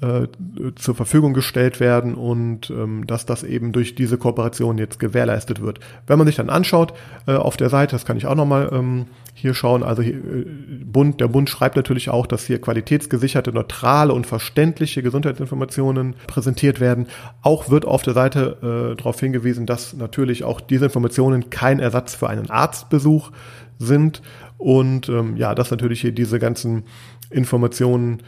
äh, 0.02 0.26
zur 0.74 0.94
Verfügung 0.94 1.32
gestellt 1.32 1.80
werden 1.80 2.14
und 2.14 2.68
ähm, 2.68 3.06
dass 3.06 3.24
das 3.24 3.42
eben 3.42 3.72
durch 3.72 3.94
diese 3.94 4.18
Kooperation 4.18 4.76
jetzt 4.76 4.98
gewährleistet 4.98 5.62
wird. 5.62 5.80
Wenn 6.06 6.18
man 6.18 6.26
sich 6.26 6.36
dann 6.36 6.50
anschaut 6.50 6.92
äh, 7.26 7.32
auf 7.32 7.56
der 7.56 7.70
Seite, 7.70 7.92
das 7.92 8.04
kann 8.04 8.18
ich 8.18 8.26
auch 8.26 8.34
nochmal 8.34 8.68
ähm, 8.72 9.06
hier 9.32 9.54
schauen, 9.54 9.82
also 9.82 10.02
hier, 10.02 10.16
äh, 10.16 10.44
Bund, 10.84 11.20
der 11.20 11.28
Bund 11.28 11.48
schreibt 11.48 11.76
natürlich 11.76 12.10
auch, 12.10 12.26
dass 12.26 12.44
hier 12.44 12.60
qualitätsgesicherte, 12.60 13.52
neutrale 13.52 14.12
und 14.12 14.26
verständliche 14.26 15.02
Gesundheitsinformationen 15.02 16.16
präsentiert 16.26 16.78
werden. 16.78 17.06
Auch 17.40 17.70
wird 17.70 17.86
auf 17.86 18.02
der 18.02 18.12
Seite 18.12 18.92
äh, 18.92 18.96
darauf 18.96 19.18
hingewiesen, 19.18 19.64
dass 19.64 19.94
natürlich 19.94 20.44
auch 20.44 20.60
diese 20.60 20.84
Informationen 20.86 21.48
kein 21.48 21.80
Ersatz 21.80 22.14
für 22.14 22.28
einen 22.28 22.50
Arztbesuch 22.50 23.30
sind 23.78 24.20
und 24.58 25.08
ähm, 25.08 25.36
ja, 25.36 25.54
dass 25.54 25.70
natürlich 25.70 26.02
hier 26.02 26.12
diese 26.12 26.38
ganzen 26.38 26.84
Informationen 27.30 28.22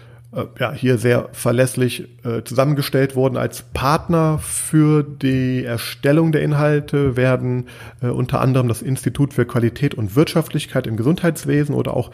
ja, 0.59 0.73
hier 0.73 0.99
sehr 0.99 1.31
verlässlich 1.33 2.07
äh, 2.25 2.43
zusammengestellt 2.45 3.17
wurden. 3.17 3.37
Als 3.39 3.63
Partner 3.63 4.39
für 4.39 5.03
die 5.03 5.65
Erstellung 5.65 6.33
der 6.33 6.43
Inhalte 6.43 7.17
werden 7.17 7.69
äh, 8.03 8.09
unter 8.09 8.41
anderem 8.41 8.69
das 8.69 8.83
Institut 8.83 9.33
für 9.33 9.47
Qualität 9.47 9.95
und 9.95 10.17
Wirtschaftlichkeit 10.17 10.87
im 10.87 10.99
Gesundheitswesen 10.99 11.75
oder 11.75 11.97
auch 11.97 12.11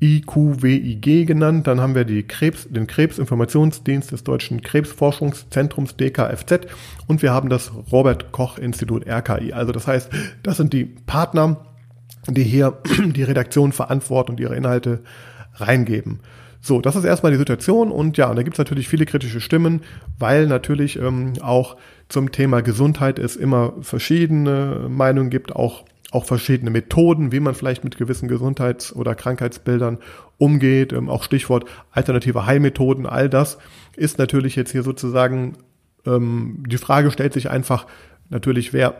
IQWIG 0.00 1.26
genannt. 1.26 1.66
Dann 1.66 1.80
haben 1.80 1.94
wir 1.94 2.04
die 2.04 2.24
Krebs, 2.24 2.68
den 2.68 2.86
Krebsinformationsdienst 2.86 4.12
des 4.12 4.24
Deutschen 4.24 4.60
Krebsforschungszentrums 4.60 5.96
DKFZ 5.96 6.66
und 7.06 7.22
wir 7.22 7.32
haben 7.32 7.48
das 7.48 7.72
Robert 7.90 8.30
Koch 8.30 8.58
Institut 8.58 9.06
RKI. 9.06 9.54
Also 9.54 9.72
das 9.72 9.86
heißt, 9.86 10.10
das 10.42 10.58
sind 10.58 10.74
die 10.74 10.84
Partner, 10.84 11.64
die 12.28 12.44
hier 12.44 12.78
die 13.04 13.22
Redaktion 13.22 13.72
verantworten 13.72 14.32
und 14.32 14.40
ihre 14.40 14.56
Inhalte 14.56 15.02
reingeben. 15.54 16.20
So, 16.66 16.80
das 16.80 16.96
ist 16.96 17.04
erstmal 17.04 17.30
die 17.30 17.36
Situation 17.36 17.90
und 17.90 18.16
ja, 18.16 18.30
und 18.30 18.36
da 18.36 18.42
gibt 18.42 18.54
es 18.54 18.58
natürlich 18.58 18.88
viele 18.88 19.04
kritische 19.04 19.42
Stimmen, 19.42 19.82
weil 20.18 20.46
natürlich 20.46 20.98
ähm, 20.98 21.34
auch 21.42 21.76
zum 22.08 22.32
Thema 22.32 22.62
Gesundheit 22.62 23.18
es 23.18 23.36
immer 23.36 23.74
verschiedene 23.82 24.86
Meinungen 24.88 25.28
gibt, 25.28 25.54
auch, 25.54 25.84
auch 26.10 26.24
verschiedene 26.24 26.70
Methoden, 26.70 27.32
wie 27.32 27.40
man 27.40 27.52
vielleicht 27.52 27.84
mit 27.84 27.98
gewissen 27.98 28.28
Gesundheits- 28.28 28.96
oder 28.96 29.14
Krankheitsbildern 29.14 29.98
umgeht, 30.38 30.94
ähm, 30.94 31.10
auch 31.10 31.22
Stichwort 31.22 31.66
alternative 31.90 32.46
Heilmethoden, 32.46 33.04
all 33.04 33.28
das 33.28 33.58
ist 33.94 34.16
natürlich 34.16 34.56
jetzt 34.56 34.72
hier 34.72 34.82
sozusagen, 34.82 35.58
ähm, 36.06 36.64
die 36.66 36.78
Frage 36.78 37.10
stellt 37.10 37.34
sich 37.34 37.50
einfach 37.50 37.86
natürlich, 38.30 38.72
wer 38.72 38.94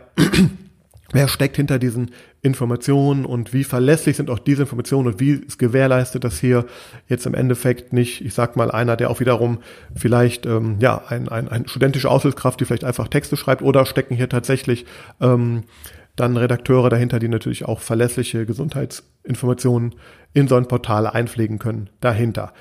Wer 1.11 1.27
steckt 1.27 1.55
hinter 1.55 1.77
diesen 1.79 2.11
Informationen 2.41 3.25
und 3.25 3.53
wie 3.53 3.63
verlässlich 3.63 4.17
sind 4.17 4.29
auch 4.29 4.39
diese 4.39 4.63
Informationen 4.63 5.07
und 5.07 5.19
wie 5.19 5.31
ist 5.31 5.59
gewährleistet, 5.59 6.23
dass 6.23 6.39
hier 6.39 6.65
jetzt 7.07 7.25
im 7.25 7.33
Endeffekt 7.33 7.93
nicht, 7.93 8.25
ich 8.25 8.33
sag 8.33 8.55
mal, 8.55 8.71
einer, 8.71 8.95
der 8.95 9.09
auch 9.09 9.19
wiederum 9.19 9.59
vielleicht 9.95 10.45
ähm, 10.45 10.77
ja 10.79 11.03
ein, 11.07 11.29
ein, 11.29 11.47
ein 11.47 11.67
studentische 11.67 12.09
Aushilfskraft, 12.09 12.59
die 12.59 12.65
vielleicht 12.65 12.83
einfach 12.83 13.07
Texte 13.07 13.37
schreibt, 13.37 13.61
oder 13.61 13.85
stecken 13.85 14.15
hier 14.15 14.29
tatsächlich 14.29 14.85
ähm, 15.21 15.63
dann 16.15 16.37
Redakteure 16.37 16.89
dahinter, 16.89 17.19
die 17.19 17.27
natürlich 17.27 17.65
auch 17.65 17.81
verlässliche 17.81 18.45
Gesundheitsinformationen 18.45 19.95
in 20.33 20.47
so 20.47 20.55
ein 20.55 20.67
Portal 20.67 21.07
einpflegen 21.07 21.59
können, 21.59 21.89
dahinter. 22.01 22.53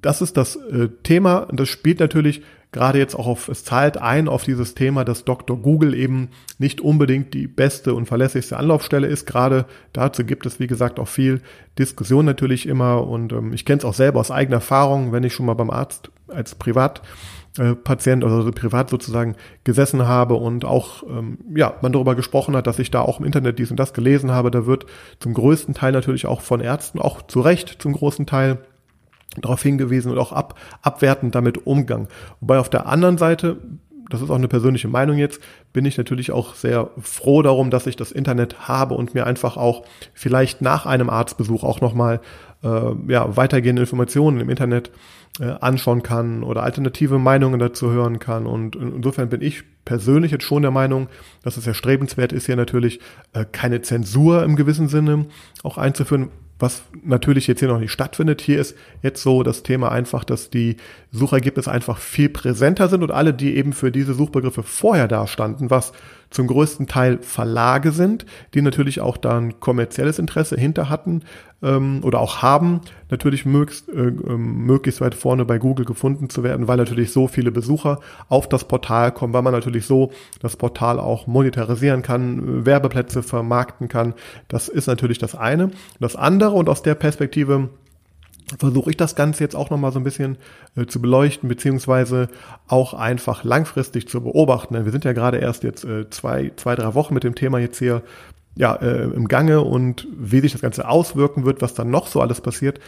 Das 0.00 0.22
ist 0.22 0.36
das 0.36 0.56
äh, 0.56 0.88
Thema 1.02 1.38
und 1.38 1.60
das 1.60 1.68
spielt 1.68 2.00
natürlich 2.00 2.42
gerade 2.74 2.98
jetzt 2.98 3.14
auch 3.14 3.28
auf, 3.28 3.48
es 3.48 3.64
zahlt 3.64 3.98
ein 3.98 4.28
auf 4.28 4.42
dieses 4.42 4.74
Thema, 4.74 5.04
dass 5.04 5.24
Dr. 5.24 5.56
Google 5.56 5.94
eben 5.94 6.30
nicht 6.58 6.80
unbedingt 6.80 7.32
die 7.32 7.46
beste 7.46 7.94
und 7.94 8.06
verlässlichste 8.06 8.56
Anlaufstelle 8.56 9.06
ist. 9.06 9.26
Gerade 9.26 9.66
dazu 9.92 10.24
gibt 10.24 10.44
es, 10.44 10.58
wie 10.58 10.66
gesagt, 10.66 10.98
auch 10.98 11.06
viel 11.06 11.40
Diskussion 11.78 12.24
natürlich 12.24 12.66
immer 12.66 13.06
und 13.06 13.32
ähm, 13.32 13.52
ich 13.52 13.64
kenne 13.64 13.78
es 13.78 13.84
auch 13.84 13.94
selber 13.94 14.18
aus 14.18 14.32
eigener 14.32 14.56
Erfahrung, 14.56 15.12
wenn 15.12 15.22
ich 15.22 15.32
schon 15.32 15.46
mal 15.46 15.54
beim 15.54 15.70
Arzt 15.70 16.10
als 16.26 16.56
Privatpatient, 16.56 18.24
also 18.24 18.50
privat 18.50 18.90
sozusagen 18.90 19.36
gesessen 19.62 20.08
habe 20.08 20.34
und 20.34 20.64
auch 20.64 21.04
ähm, 21.04 21.38
ja 21.54 21.74
man 21.80 21.92
darüber 21.92 22.16
gesprochen 22.16 22.56
hat, 22.56 22.66
dass 22.66 22.80
ich 22.80 22.90
da 22.90 23.02
auch 23.02 23.20
im 23.20 23.26
Internet 23.26 23.60
dies 23.60 23.70
und 23.70 23.78
das 23.78 23.94
gelesen 23.94 24.32
habe. 24.32 24.50
Da 24.50 24.66
wird 24.66 24.86
zum 25.20 25.32
größten 25.32 25.74
Teil 25.74 25.92
natürlich 25.92 26.26
auch 26.26 26.40
von 26.40 26.60
Ärzten, 26.60 26.98
auch 26.98 27.22
zu 27.22 27.40
Recht 27.40 27.76
zum 27.78 27.92
großen 27.92 28.26
Teil 28.26 28.58
darauf 29.42 29.62
hingewiesen 29.62 30.10
und 30.10 30.18
auch 30.18 30.32
ab, 30.32 30.58
abwertend 30.82 31.34
damit 31.34 31.66
umgang. 31.66 32.08
Wobei 32.40 32.58
auf 32.58 32.70
der 32.70 32.86
anderen 32.86 33.18
Seite, 33.18 33.58
das 34.10 34.20
ist 34.20 34.30
auch 34.30 34.36
eine 34.36 34.48
persönliche 34.48 34.88
Meinung 34.88 35.16
jetzt, 35.16 35.40
bin 35.72 35.84
ich 35.84 35.96
natürlich 35.96 36.30
auch 36.30 36.54
sehr 36.54 36.90
froh 37.00 37.42
darum, 37.42 37.70
dass 37.70 37.86
ich 37.86 37.96
das 37.96 38.12
Internet 38.12 38.68
habe 38.68 38.94
und 38.94 39.14
mir 39.14 39.26
einfach 39.26 39.56
auch 39.56 39.84
vielleicht 40.12 40.62
nach 40.62 40.86
einem 40.86 41.10
Arztbesuch 41.10 41.64
auch 41.64 41.80
nochmal 41.80 42.20
äh, 42.62 42.92
ja, 43.08 43.36
weitergehende 43.36 43.82
Informationen 43.82 44.40
im 44.40 44.50
Internet 44.50 44.90
äh, 45.40 45.46
anschauen 45.60 46.02
kann 46.02 46.42
oder 46.42 46.62
alternative 46.62 47.18
Meinungen 47.18 47.58
dazu 47.58 47.90
hören 47.90 48.18
kann. 48.18 48.46
Und 48.46 48.76
insofern 48.76 49.28
bin 49.28 49.42
ich 49.42 49.64
persönlich 49.84 50.32
jetzt 50.32 50.44
schon 50.44 50.62
der 50.62 50.70
Meinung, 50.70 51.08
dass 51.42 51.56
es 51.56 51.66
erstrebenswert 51.66 52.32
ist, 52.32 52.46
hier 52.46 52.56
natürlich 52.56 53.00
äh, 53.32 53.44
keine 53.50 53.82
Zensur 53.82 54.42
im 54.44 54.56
gewissen 54.56 54.88
Sinne 54.88 55.26
auch 55.62 55.76
einzuführen, 55.76 56.30
was 56.58 56.82
natürlich 57.02 57.46
jetzt 57.46 57.58
hier 57.58 57.68
noch 57.68 57.80
nicht 57.80 57.90
stattfindet. 57.90 58.40
Hier 58.40 58.60
ist 58.60 58.76
jetzt 59.02 59.22
so 59.22 59.42
das 59.42 59.62
Thema 59.62 59.90
einfach, 59.90 60.24
dass 60.24 60.50
die 60.50 60.76
Suchergebnisse 61.10 61.70
einfach 61.70 61.98
viel 61.98 62.28
präsenter 62.28 62.88
sind 62.88 63.02
und 63.02 63.10
alle, 63.10 63.34
die 63.34 63.56
eben 63.56 63.72
für 63.72 63.90
diese 63.90 64.14
Suchbegriffe 64.14 64.62
vorher 64.62 65.08
da 65.08 65.26
standen, 65.26 65.70
was 65.70 65.92
zum 66.30 66.46
größten 66.46 66.86
Teil 66.86 67.18
Verlage 67.22 67.92
sind, 67.92 68.26
die 68.54 68.62
natürlich 68.62 69.00
auch 69.00 69.16
da 69.16 69.38
ein 69.38 69.60
kommerzielles 69.60 70.18
Interesse 70.18 70.56
hinter 70.56 70.88
hatten 70.88 71.22
ähm, 71.64 72.00
oder 72.04 72.20
auch 72.20 72.42
haben, 72.42 72.82
natürlich 73.10 73.46
möglichst, 73.46 73.88
äh, 73.88 74.08
ähm, 74.08 74.66
möglichst 74.66 75.00
weit 75.00 75.14
vorne 75.14 75.44
bei 75.44 75.58
Google 75.58 75.86
gefunden 75.86 76.28
zu 76.28 76.44
werden, 76.44 76.68
weil 76.68 76.76
natürlich 76.76 77.10
so 77.10 77.26
viele 77.26 77.50
Besucher 77.50 78.00
auf 78.28 78.48
das 78.48 78.64
Portal 78.64 79.10
kommen, 79.12 79.32
weil 79.32 79.42
man 79.42 79.54
natürlich 79.54 79.86
so 79.86 80.12
das 80.40 80.56
Portal 80.56 81.00
auch 81.00 81.26
monetarisieren 81.26 82.02
kann, 82.02 82.66
Werbeplätze 82.66 83.22
vermarkten 83.22 83.88
kann. 83.88 84.14
Das 84.48 84.68
ist 84.68 84.86
natürlich 84.86 85.18
das 85.18 85.34
eine. 85.34 85.70
Das 85.98 86.14
andere 86.14 86.52
und 86.52 86.68
aus 86.68 86.82
der 86.82 86.94
Perspektive 86.94 87.70
versuche 88.58 88.90
ich 88.90 88.96
das 88.96 89.16
Ganze 89.16 89.42
jetzt 89.42 89.56
auch 89.56 89.70
nochmal 89.70 89.92
so 89.92 89.98
ein 89.98 90.04
bisschen 90.04 90.36
äh, 90.76 90.84
zu 90.86 91.00
beleuchten, 91.00 91.48
beziehungsweise 91.48 92.28
auch 92.68 92.92
einfach 92.92 93.42
langfristig 93.42 94.08
zu 94.08 94.22
beobachten. 94.22 94.74
Denn 94.74 94.84
wir 94.84 94.92
sind 94.92 95.04
ja 95.04 95.14
gerade 95.14 95.38
erst 95.38 95.62
jetzt 95.62 95.84
äh, 95.84 96.10
zwei, 96.10 96.52
zwei, 96.56 96.74
drei 96.74 96.94
Wochen 96.94 97.14
mit 97.14 97.24
dem 97.24 97.34
Thema 97.34 97.58
jetzt 97.58 97.78
hier 97.78 98.02
ja, 98.56 98.74
äh, 98.76 99.04
im 99.04 99.28
Gange 99.28 99.62
und 99.62 100.06
wie 100.16 100.40
sich 100.40 100.52
das 100.52 100.60
Ganze 100.60 100.88
auswirken 100.88 101.44
wird, 101.44 101.62
was 101.62 101.74
dann 101.74 101.90
noch 101.90 102.06
so 102.06 102.20
alles 102.20 102.40
passiert, 102.40 102.80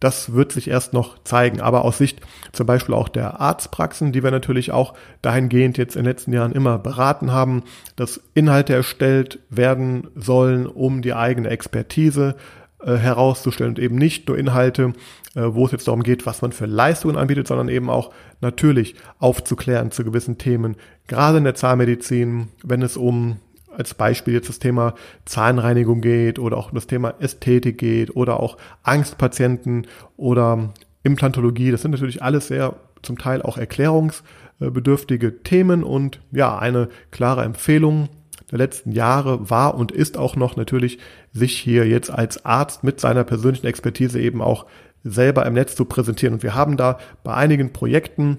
das 0.00 0.34
wird 0.34 0.52
sich 0.52 0.68
erst 0.68 0.92
noch 0.92 1.22
zeigen. 1.24 1.60
Aber 1.60 1.84
aus 1.84 1.98
Sicht 1.98 2.20
zum 2.52 2.66
Beispiel 2.66 2.94
auch 2.94 3.08
der 3.08 3.40
Arztpraxen, 3.40 4.12
die 4.12 4.22
wir 4.22 4.30
natürlich 4.30 4.70
auch 4.70 4.94
dahingehend 5.22 5.78
jetzt 5.78 5.96
in 5.96 6.02
den 6.02 6.10
letzten 6.10 6.32
Jahren 6.32 6.52
immer 6.52 6.78
beraten 6.78 7.32
haben, 7.32 7.62
dass 7.96 8.20
Inhalte 8.34 8.74
erstellt 8.74 9.38
werden 9.48 10.08
sollen, 10.14 10.66
um 10.66 11.00
die 11.00 11.14
eigene 11.14 11.48
Expertise 11.48 12.36
äh, 12.84 12.96
herauszustellen 12.96 13.72
und 13.72 13.78
eben 13.78 13.96
nicht 13.96 14.28
nur 14.28 14.36
Inhalte, 14.36 14.92
äh, 15.34 15.42
wo 15.42 15.64
es 15.64 15.72
jetzt 15.72 15.88
darum 15.88 16.02
geht, 16.02 16.26
was 16.26 16.42
man 16.42 16.52
für 16.52 16.66
Leistungen 16.66 17.16
anbietet, 17.16 17.48
sondern 17.48 17.68
eben 17.68 17.88
auch 17.88 18.12
natürlich 18.42 18.96
aufzuklären 19.18 19.90
zu 19.90 20.04
gewissen 20.04 20.36
Themen, 20.36 20.76
gerade 21.06 21.38
in 21.38 21.44
der 21.44 21.54
Zahnmedizin, 21.54 22.48
wenn 22.62 22.82
es 22.82 22.98
um 22.98 23.38
als 23.76 23.94
Beispiel 23.94 24.34
jetzt 24.34 24.48
das 24.48 24.58
Thema 24.58 24.94
Zahnreinigung 25.24 26.00
geht 26.00 26.38
oder 26.38 26.56
auch 26.56 26.70
das 26.70 26.86
Thema 26.86 27.14
Ästhetik 27.18 27.78
geht 27.78 28.14
oder 28.16 28.40
auch 28.40 28.56
Angstpatienten 28.82 29.86
oder 30.16 30.72
Implantologie. 31.02 31.70
Das 31.70 31.82
sind 31.82 31.90
natürlich 31.90 32.22
alles 32.22 32.48
sehr 32.48 32.76
zum 33.02 33.18
Teil 33.18 33.42
auch 33.42 33.58
Erklärungs 33.58 34.22
bedürftige 34.58 35.42
Themen 35.42 35.82
und 35.82 36.20
ja, 36.32 36.58
eine 36.58 36.88
klare 37.10 37.44
Empfehlung 37.44 38.08
der 38.50 38.58
letzten 38.58 38.92
Jahre 38.92 39.50
war 39.50 39.74
und 39.74 39.90
ist 39.92 40.16
auch 40.16 40.36
noch 40.36 40.56
natürlich, 40.56 40.98
sich 41.32 41.58
hier 41.58 41.86
jetzt 41.86 42.10
als 42.10 42.44
Arzt 42.44 42.84
mit 42.84 43.00
seiner 43.00 43.24
persönlichen 43.24 43.66
Expertise 43.66 44.20
eben 44.20 44.42
auch 44.42 44.66
selber 45.02 45.44
im 45.46 45.54
Netz 45.54 45.74
zu 45.74 45.84
präsentieren. 45.84 46.34
Und 46.34 46.42
wir 46.42 46.54
haben 46.54 46.76
da 46.76 46.98
bei 47.24 47.34
einigen 47.34 47.72
Projekten 47.72 48.38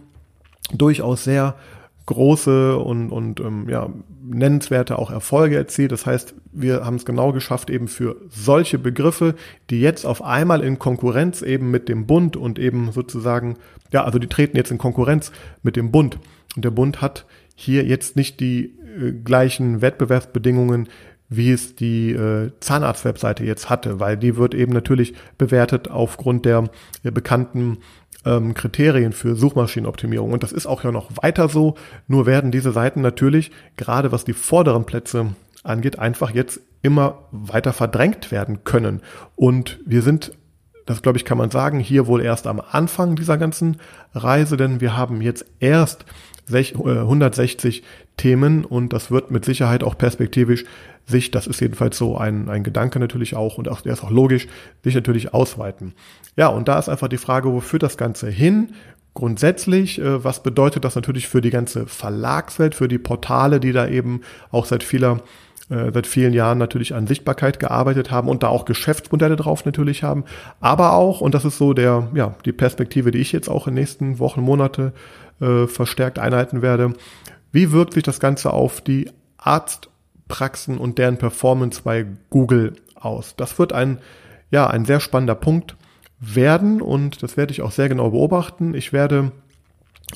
durchaus 0.74 1.24
sehr 1.24 1.56
große 2.06 2.78
und, 2.78 3.10
und 3.10 3.40
ähm, 3.40 3.68
ja, 3.68 3.90
nennenswerte 4.24 5.00
auch 5.00 5.12
Erfolge 5.12 5.56
erzielt. 5.56 5.92
Das 5.92 6.06
heißt, 6.06 6.36
wir 6.52 6.86
haben 6.86 6.96
es 6.96 7.06
genau 7.06 7.32
geschafft, 7.32 7.70
eben 7.70 7.88
für 7.88 8.18
solche 8.30 8.78
Begriffe, 8.78 9.36
die 9.70 9.82
jetzt 9.82 10.06
auf 10.06 10.24
einmal 10.24 10.64
in 10.64 10.78
Konkurrenz 10.78 11.42
eben 11.42 11.72
mit 11.72 11.90
dem 11.90 12.06
Bund 12.06 12.38
und 12.38 12.60
eben 12.60 12.92
sozusagen, 12.92 13.58
ja, 13.92 14.04
also 14.04 14.20
die 14.20 14.28
treten 14.28 14.58
jetzt 14.58 14.72
in 14.72 14.78
Konkurrenz 14.78 15.32
mit 15.64 15.76
dem 15.76 15.92
Bund. 15.92 16.20
Und 16.56 16.64
der 16.64 16.72
Bund 16.72 17.02
hat 17.02 17.26
hier 17.56 17.86
jetzt 17.86 18.16
nicht 18.16 18.40
die 18.40 18.76
äh, 19.00 19.12
gleichen 19.12 19.82
Wettbewerbsbedingungen, 19.82 20.90
wie 21.30 21.52
es 21.52 21.76
die 21.76 22.12
äh, 22.12 22.52
Zahnarzt-Webseite 22.60 23.44
jetzt 23.44 23.70
hatte, 23.70 24.00
weil 24.00 24.18
die 24.18 24.38
wird 24.38 24.54
eben 24.54 24.74
natürlich 24.74 25.14
bewertet 25.38 25.90
aufgrund 25.90 26.46
der, 26.46 26.70
der 27.04 27.12
bekannten 27.12 27.80
ähm, 28.26 28.54
Kriterien 28.54 29.14
für 29.14 29.36
Suchmaschinenoptimierung. 29.36 30.32
Und 30.34 30.44
das 30.44 30.52
ist 30.52 30.66
auch 30.66 30.84
ja 30.84 30.92
noch 30.92 31.12
weiter 31.22 31.50
so. 31.50 31.76
Nur 32.08 32.26
werden 32.26 32.52
diese 32.52 32.72
Seiten 32.72 33.02
natürlich, 33.02 33.52
gerade 33.78 34.12
was 34.12 34.26
die 34.26 34.34
vorderen 34.34 34.86
Plätze 34.86 35.36
angeht, 35.64 36.00
einfach 36.00 36.32
jetzt 36.32 36.60
immer 36.82 37.24
weiter 37.32 37.74
verdrängt 37.74 38.32
werden 38.32 38.64
können. 38.64 39.02
Und 39.36 39.80
wir 39.86 40.02
sind, 40.04 40.34
das 40.86 41.02
glaube 41.02 41.18
ich, 41.18 41.26
kann 41.26 41.38
man 41.38 41.50
sagen, 41.50 41.80
hier 41.80 42.06
wohl 42.06 42.22
erst 42.22 42.46
am 42.46 42.62
Anfang 42.62 43.16
dieser 43.16 43.38
ganzen 43.38 43.78
Reise, 44.14 44.58
denn 44.58 44.82
wir 44.82 44.96
haben 44.96 45.22
jetzt 45.22 45.46
erst 45.60 46.06
160 46.50 47.82
äh, 47.82 47.86
Themen 48.18 48.66
und 48.66 48.94
das 48.94 49.12
wird 49.12 49.32
mit 49.32 49.46
Sicherheit 49.46 49.84
auch 49.84 49.98
perspektivisch 49.98 50.66
sich, 51.06 51.32
das 51.32 51.48
ist 51.48 51.60
jedenfalls 51.60 51.98
so 51.98 52.18
ein, 52.18 52.50
ein 52.50 52.64
Gedanke 52.64 53.00
natürlich 53.00 53.36
auch 53.36 53.58
und 53.58 53.68
auch, 53.68 53.82
der 53.82 53.94
ist 53.94 54.04
auch 54.04 54.12
logisch, 54.12 54.48
sich 54.84 54.96
natürlich 54.96 55.34
ausweiten. 55.34 55.94
Ja, 56.36 56.48
und 56.48 56.68
da 56.68 56.80
ist 56.80 56.90
einfach 56.90 57.08
die 57.08 57.18
Frage, 57.18 57.52
wo 57.52 57.60
führt 57.60 57.84
das 57.84 57.98
Ganze 57.98 58.30
hin? 58.30 58.70
Grundsätzlich, 59.14 60.00
äh, 60.00 60.24
was 60.24 60.44
bedeutet 60.44 60.84
das 60.84 60.96
natürlich 60.96 61.28
für 61.28 61.42
die 61.42 61.52
ganze 61.52 61.88
Verlagswelt, 61.88 62.76
für 62.76 62.88
die 62.88 62.98
Portale, 62.98 63.60
die 63.60 63.72
da 63.72 63.88
eben 63.88 64.22
auch 64.52 64.66
seit 64.66 64.84
vieler 64.84 65.22
äh, 65.70 65.92
seit 65.92 66.06
vielen 66.06 66.34
Jahren 66.34 66.60
natürlich 66.60 66.94
an 66.94 67.08
Sichtbarkeit 67.08 67.60
gearbeitet 67.60 68.12
haben 68.12 68.30
und 68.30 68.44
da 68.44 68.50
auch 68.50 68.66
Geschäftsmodelle 68.66 69.36
drauf 69.36 69.66
natürlich 69.66 70.04
haben, 70.04 70.24
aber 70.60 70.94
auch, 70.94 71.22
und 71.22 71.34
das 71.34 71.44
ist 71.44 71.58
so 71.58 71.74
der, 71.74 72.08
ja, 72.14 72.36
die 72.46 72.52
Perspektive, 72.52 73.10
die 73.10 73.18
ich 73.18 73.32
jetzt 73.32 73.50
auch 73.50 73.66
in 73.66 73.74
den 73.74 73.82
nächsten 73.82 74.20
Wochen, 74.20 74.42
Monate 74.42 74.94
äh, 75.40 75.68
verstärkt 75.68 76.20
einhalten 76.20 76.62
werde, 76.62 76.94
wie 77.52 77.72
wirkt 77.72 77.94
sich 77.94 78.04
das 78.04 78.20
Ganze 78.20 78.52
auf 78.52 78.82
die 78.82 79.10
Arztpraxen 79.38 80.78
und 80.78 80.98
deren 80.98 81.18
Performance 81.18 81.82
bei 81.84 82.06
Google 82.30 82.74
aus? 82.96 83.36
Das 83.38 83.58
wird 83.60 83.74
ein, 83.74 84.00
ja, 84.52 84.68
ein 84.68 84.86
sehr 84.86 85.00
spannender 85.00 85.36
Punkt 85.36 85.76
werden 86.20 86.82
und 86.82 87.24
das 87.24 87.38
werde 87.38 87.52
ich 87.52 87.62
auch 87.62 87.72
sehr 87.72 87.90
genau 87.90 88.12
beobachten. 88.12 88.74
Ich 88.74 88.94
werde 88.94 89.32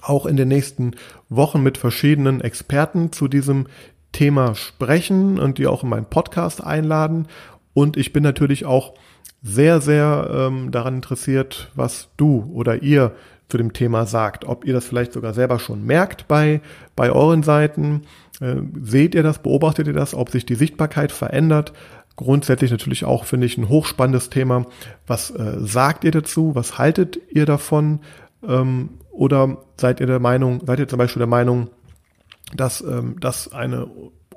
auch 0.01 0.25
in 0.25 0.37
den 0.37 0.47
nächsten 0.47 0.91
Wochen 1.29 1.61
mit 1.61 1.77
verschiedenen 1.77 2.41
Experten 2.41 3.11
zu 3.11 3.27
diesem 3.27 3.67
Thema 4.11 4.55
sprechen 4.55 5.39
und 5.39 5.57
die 5.57 5.67
auch 5.67 5.83
in 5.83 5.89
meinen 5.89 6.05
Podcast 6.05 6.63
einladen. 6.63 7.27
Und 7.73 7.97
ich 7.97 8.13
bin 8.13 8.23
natürlich 8.23 8.65
auch 8.65 8.93
sehr, 9.41 9.81
sehr 9.81 10.29
ähm, 10.33 10.71
daran 10.71 10.95
interessiert, 10.95 11.71
was 11.75 12.09
du 12.17 12.49
oder 12.53 12.81
ihr 12.81 13.13
zu 13.49 13.57
dem 13.57 13.73
Thema 13.73 14.05
sagt. 14.05 14.45
Ob 14.45 14.63
ihr 14.65 14.73
das 14.73 14.85
vielleicht 14.85 15.11
sogar 15.11 15.33
selber 15.33 15.59
schon 15.59 15.83
merkt 15.83 16.27
bei, 16.27 16.61
bei 16.95 17.11
euren 17.11 17.43
Seiten. 17.43 18.03
Äh, 18.39 18.55
seht 18.81 19.15
ihr 19.15 19.23
das, 19.23 19.39
beobachtet 19.39 19.87
ihr 19.87 19.93
das, 19.93 20.13
ob 20.13 20.29
sich 20.29 20.45
die 20.45 20.55
Sichtbarkeit 20.55 21.11
verändert? 21.11 21.73
Grundsätzlich 22.15 22.71
natürlich 22.71 23.05
auch, 23.05 23.25
finde 23.25 23.47
ich, 23.47 23.57
ein 23.57 23.69
hochspannendes 23.69 24.29
Thema. 24.29 24.65
Was 25.07 25.31
äh, 25.31 25.57
sagt 25.59 26.03
ihr 26.03 26.11
dazu? 26.11 26.53
Was 26.53 26.77
haltet 26.77 27.19
ihr 27.29 27.45
davon? 27.45 27.99
Ähm, 28.47 28.89
oder 29.11 29.57
seid 29.77 29.99
ihr 29.99 30.07
der 30.07 30.19
Meinung, 30.19 30.61
seid 30.65 30.79
ihr 30.79 30.87
zum 30.87 30.99
Beispiel 30.99 31.19
der 31.19 31.27
Meinung, 31.27 31.69
dass 32.55 32.81
ähm, 32.81 33.17
das 33.19 33.51
eine 33.51 33.87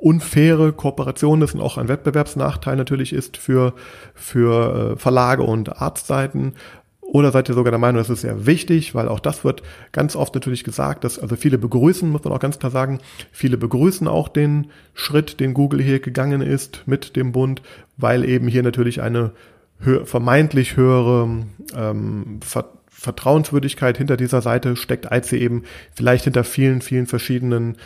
unfaire 0.03 0.73
Kooperation 0.73 1.43
ist 1.43 1.55
und 1.55 1.61
auch 1.61 1.79
ein 1.79 1.87
Wettbewerbsnachteil 1.87 2.75
natürlich 2.77 3.13
ist 3.13 3.37
für, 3.37 3.75
für 4.15 4.95
äh, 4.95 4.97
Verlage 4.97 5.45
und 5.45 5.81
Arztseiten. 5.81 6.55
Oder 7.03 7.31
seid 7.31 7.49
ihr 7.49 7.55
sogar 7.55 7.73
der 7.73 7.79
Meinung, 7.79 7.99
das 7.99 8.09
ist 8.09 8.23
sehr 8.23 8.47
wichtig, 8.47 8.95
weil 8.95 9.09
auch 9.09 9.21
das 9.21 9.45
wird 9.45 9.63
ganz 9.91 10.17
oft 10.17 10.35
natürlich 10.35 10.65
gesagt, 10.65 11.05
dass 11.05 11.19
also 11.19 11.37
viele 11.37 11.59
begrüßen, 11.59 12.09
muss 12.09 12.25
man 12.25 12.33
auch 12.33 12.39
ganz 12.39 12.59
klar 12.59 12.71
sagen, 12.71 13.01
viele 13.33 13.59
begrüßen 13.59 14.09
auch 14.09 14.29
den 14.29 14.69
Schritt, 14.95 15.39
den 15.39 15.53
Google 15.53 15.83
hier 15.83 16.01
gegangen 16.01 16.41
ist 16.41 16.85
mit 16.87 17.17
dem 17.17 17.33
Bund, 17.33 17.61
weil 17.99 18.25
eben 18.25 18.49
hier 18.49 18.63
natürlich 18.63 19.03
eine 19.03 19.33
hö 19.81 20.07
vermeintlich 20.07 20.77
höhere 20.77 21.45
ähm, 21.77 22.41
Ver 22.43 22.65
Vertrauenswürdigkeit 22.89 23.99
hinter 23.99 24.17
dieser 24.17 24.43
Seite 24.43 24.77
steckt, 24.77 25.11
als 25.11 25.29
sie 25.29 25.39
eben 25.39 25.65
vielleicht 25.93 26.23
hinter 26.23 26.45
vielen, 26.45 26.81
vielen 26.83 27.09
verschiedenen 27.09 27.77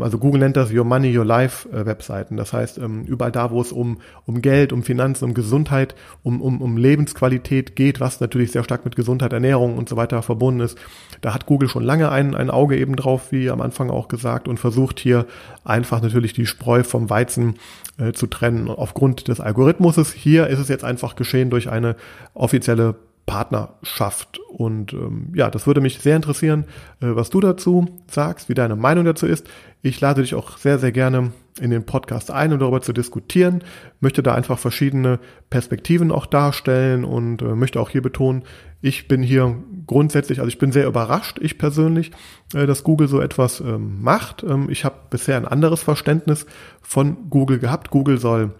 also 0.00 0.18
Google 0.18 0.40
nennt 0.40 0.56
das 0.56 0.72
Your 0.72 0.84
Money, 0.84 1.16
Your 1.16 1.24
Life 1.24 1.68
äh, 1.70 1.84
Webseiten. 1.84 2.36
Das 2.36 2.52
heißt, 2.52 2.78
ähm, 2.78 3.04
überall 3.04 3.32
da, 3.32 3.50
wo 3.50 3.60
es 3.60 3.72
um, 3.72 3.98
um 4.24 4.40
Geld, 4.40 4.72
um 4.72 4.82
Finanzen, 4.82 5.24
um 5.24 5.34
Gesundheit, 5.34 5.94
um, 6.22 6.40
um, 6.40 6.62
um 6.62 6.76
Lebensqualität 6.76 7.74
geht, 7.74 8.00
was 8.00 8.20
natürlich 8.20 8.52
sehr 8.52 8.64
stark 8.64 8.84
mit 8.84 8.96
Gesundheit, 8.96 9.32
Ernährung 9.32 9.76
und 9.76 9.88
so 9.88 9.96
weiter 9.96 10.22
verbunden 10.22 10.60
ist, 10.60 10.78
da 11.20 11.34
hat 11.34 11.46
Google 11.46 11.68
schon 11.68 11.82
lange 11.82 12.10
ein, 12.10 12.34
ein 12.34 12.50
Auge 12.50 12.76
eben 12.78 12.96
drauf, 12.96 13.32
wie 13.32 13.50
am 13.50 13.60
Anfang 13.60 13.90
auch 13.90 14.08
gesagt, 14.08 14.46
und 14.46 14.58
versucht 14.58 15.00
hier 15.00 15.26
einfach 15.64 16.00
natürlich 16.00 16.32
die 16.32 16.46
Spreu 16.46 16.84
vom 16.84 17.10
Weizen 17.10 17.54
äh, 17.98 18.12
zu 18.12 18.26
trennen. 18.26 18.68
Aufgrund 18.68 19.28
des 19.28 19.40
Algorithmuses 19.40 20.12
hier 20.12 20.46
ist 20.46 20.60
es 20.60 20.68
jetzt 20.68 20.84
einfach 20.84 21.16
geschehen 21.16 21.50
durch 21.50 21.68
eine 21.68 21.96
offizielle 22.34 22.94
Partnerschaft. 23.26 24.38
Und 24.48 24.92
ähm, 24.92 25.32
ja, 25.34 25.50
das 25.50 25.66
würde 25.66 25.80
mich 25.80 25.98
sehr 26.00 26.16
interessieren, 26.16 26.64
äh, 27.00 27.06
was 27.08 27.30
du 27.30 27.40
dazu 27.40 27.86
sagst, 28.10 28.48
wie 28.48 28.54
deine 28.54 28.76
Meinung 28.76 29.04
dazu 29.04 29.26
ist. 29.26 29.46
Ich 29.82 30.00
lade 30.00 30.22
dich 30.22 30.34
auch 30.34 30.58
sehr, 30.58 30.78
sehr 30.78 30.92
gerne 30.92 31.32
in 31.60 31.70
den 31.70 31.86
Podcast 31.86 32.30
ein, 32.30 32.52
um 32.52 32.58
darüber 32.58 32.80
zu 32.80 32.92
diskutieren, 32.92 33.62
möchte 34.00 34.22
da 34.22 34.34
einfach 34.34 34.58
verschiedene 34.58 35.20
Perspektiven 35.50 36.10
auch 36.10 36.26
darstellen 36.26 37.04
und 37.04 37.42
äh, 37.42 37.54
möchte 37.54 37.80
auch 37.80 37.90
hier 37.90 38.02
betonen, 38.02 38.42
ich 38.80 39.08
bin 39.08 39.22
hier 39.22 39.56
grundsätzlich, 39.86 40.40
also 40.40 40.48
ich 40.48 40.58
bin 40.58 40.72
sehr 40.72 40.86
überrascht, 40.86 41.38
ich 41.40 41.56
persönlich, 41.56 42.10
äh, 42.54 42.66
dass 42.66 42.84
Google 42.84 43.08
so 43.08 43.20
etwas 43.20 43.60
ähm, 43.60 44.02
macht. 44.02 44.42
Ähm, 44.42 44.68
ich 44.68 44.84
habe 44.84 44.96
bisher 45.10 45.36
ein 45.36 45.46
anderes 45.46 45.82
Verständnis 45.82 46.44
von 46.82 47.30
Google 47.30 47.58
gehabt. 47.58 47.90
Google 47.90 48.18
soll 48.18 48.50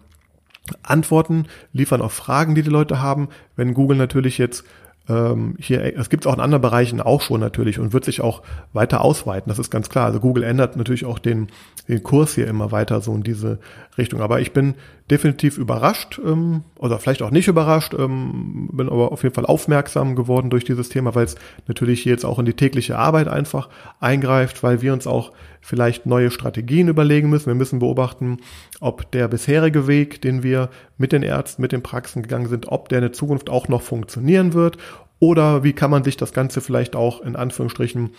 Antworten 0.82 1.46
liefern 1.72 2.02
auf 2.02 2.12
Fragen, 2.12 2.54
die 2.54 2.62
die 2.62 2.70
Leute 2.70 3.02
haben. 3.02 3.28
Wenn 3.56 3.74
Google 3.74 3.96
natürlich 3.96 4.38
jetzt 4.38 4.64
ähm, 5.08 5.56
hier, 5.58 5.96
es 5.98 6.08
gibt 6.08 6.24
es 6.24 6.26
auch 6.30 6.34
in 6.34 6.40
anderen 6.40 6.62
Bereichen 6.62 7.00
auch 7.00 7.20
schon 7.20 7.40
natürlich 7.40 7.78
und 7.78 7.92
wird 7.92 8.04
sich 8.04 8.20
auch 8.22 8.42
weiter 8.72 9.02
ausweiten. 9.02 9.50
Das 9.50 9.58
ist 9.58 9.70
ganz 9.70 9.90
klar. 9.90 10.06
Also 10.06 10.20
Google 10.20 10.44
ändert 10.44 10.76
natürlich 10.76 11.04
auch 11.04 11.18
den, 11.18 11.48
den 11.88 12.02
Kurs 12.02 12.34
hier 12.34 12.46
immer 12.46 12.72
weiter 12.72 13.00
so 13.00 13.14
in 13.14 13.22
diese 13.22 13.58
Richtung. 13.98 14.22
Aber 14.22 14.40
ich 14.40 14.52
bin 14.52 14.74
definitiv 15.10 15.58
überrascht 15.58 16.18
ähm, 16.24 16.62
oder 16.78 16.98
vielleicht 16.98 17.20
auch 17.20 17.30
nicht 17.30 17.46
überrascht, 17.46 17.92
ähm, 17.92 18.70
bin 18.72 18.88
aber 18.88 19.12
auf 19.12 19.22
jeden 19.22 19.34
Fall 19.34 19.44
aufmerksam 19.44 20.16
geworden 20.16 20.48
durch 20.48 20.64
dieses 20.64 20.88
Thema, 20.88 21.14
weil 21.14 21.26
es 21.26 21.34
natürlich 21.66 22.06
jetzt 22.06 22.24
auch 22.24 22.38
in 22.38 22.46
die 22.46 22.54
tägliche 22.54 22.98
Arbeit 22.98 23.28
einfach 23.28 23.68
eingreift, 24.00 24.62
weil 24.62 24.80
wir 24.80 24.94
uns 24.94 25.06
auch 25.06 25.32
vielleicht 25.60 26.06
neue 26.06 26.30
Strategien 26.30 26.88
überlegen 26.88 27.28
müssen. 27.28 27.46
Wir 27.46 27.54
müssen 27.54 27.80
beobachten, 27.80 28.38
ob 28.80 29.10
der 29.10 29.28
bisherige 29.28 29.86
Weg, 29.86 30.22
den 30.22 30.42
wir 30.42 30.70
mit 30.96 31.12
den 31.12 31.22
Ärzten, 31.22 31.60
mit 31.60 31.72
den 31.72 31.82
Praxen 31.82 32.22
gegangen 32.22 32.48
sind, 32.48 32.68
ob 32.68 32.88
der 32.88 32.98
in 32.98 33.04
der 33.04 33.12
Zukunft 33.12 33.50
auch 33.50 33.68
noch 33.68 33.82
funktionieren 33.82 34.54
wird 34.54 34.78
oder 35.18 35.64
wie 35.64 35.74
kann 35.74 35.90
man 35.90 36.04
sich 36.04 36.16
das 36.16 36.32
Ganze 36.32 36.62
vielleicht 36.62 36.96
auch 36.96 37.20
in 37.20 37.36
Anführungsstrichen 37.36 38.10